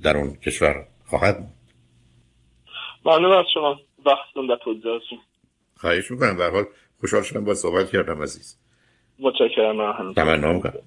در 0.03 0.17
اون 0.17 0.35
کشور 0.35 0.87
خواهد 1.05 1.51
ممنون 3.05 3.31
از 3.31 3.45
شما. 3.53 3.79
وقتتون 4.05 4.47
در 4.47 4.55
توضیحاتون 4.63 5.19
خواهش 5.77 6.11
می‌کنم. 6.11 6.37
به 6.37 6.45
حال 6.45 6.65
خوشحال 6.99 7.23
شدم 7.23 7.45
با 7.45 7.53
صحبت 7.53 7.91
کردم 7.91 8.21
عزیز. 8.21 8.57
متشکرم. 9.19 10.13
تمنا 10.13 10.53
می‌کنم. 10.53 10.79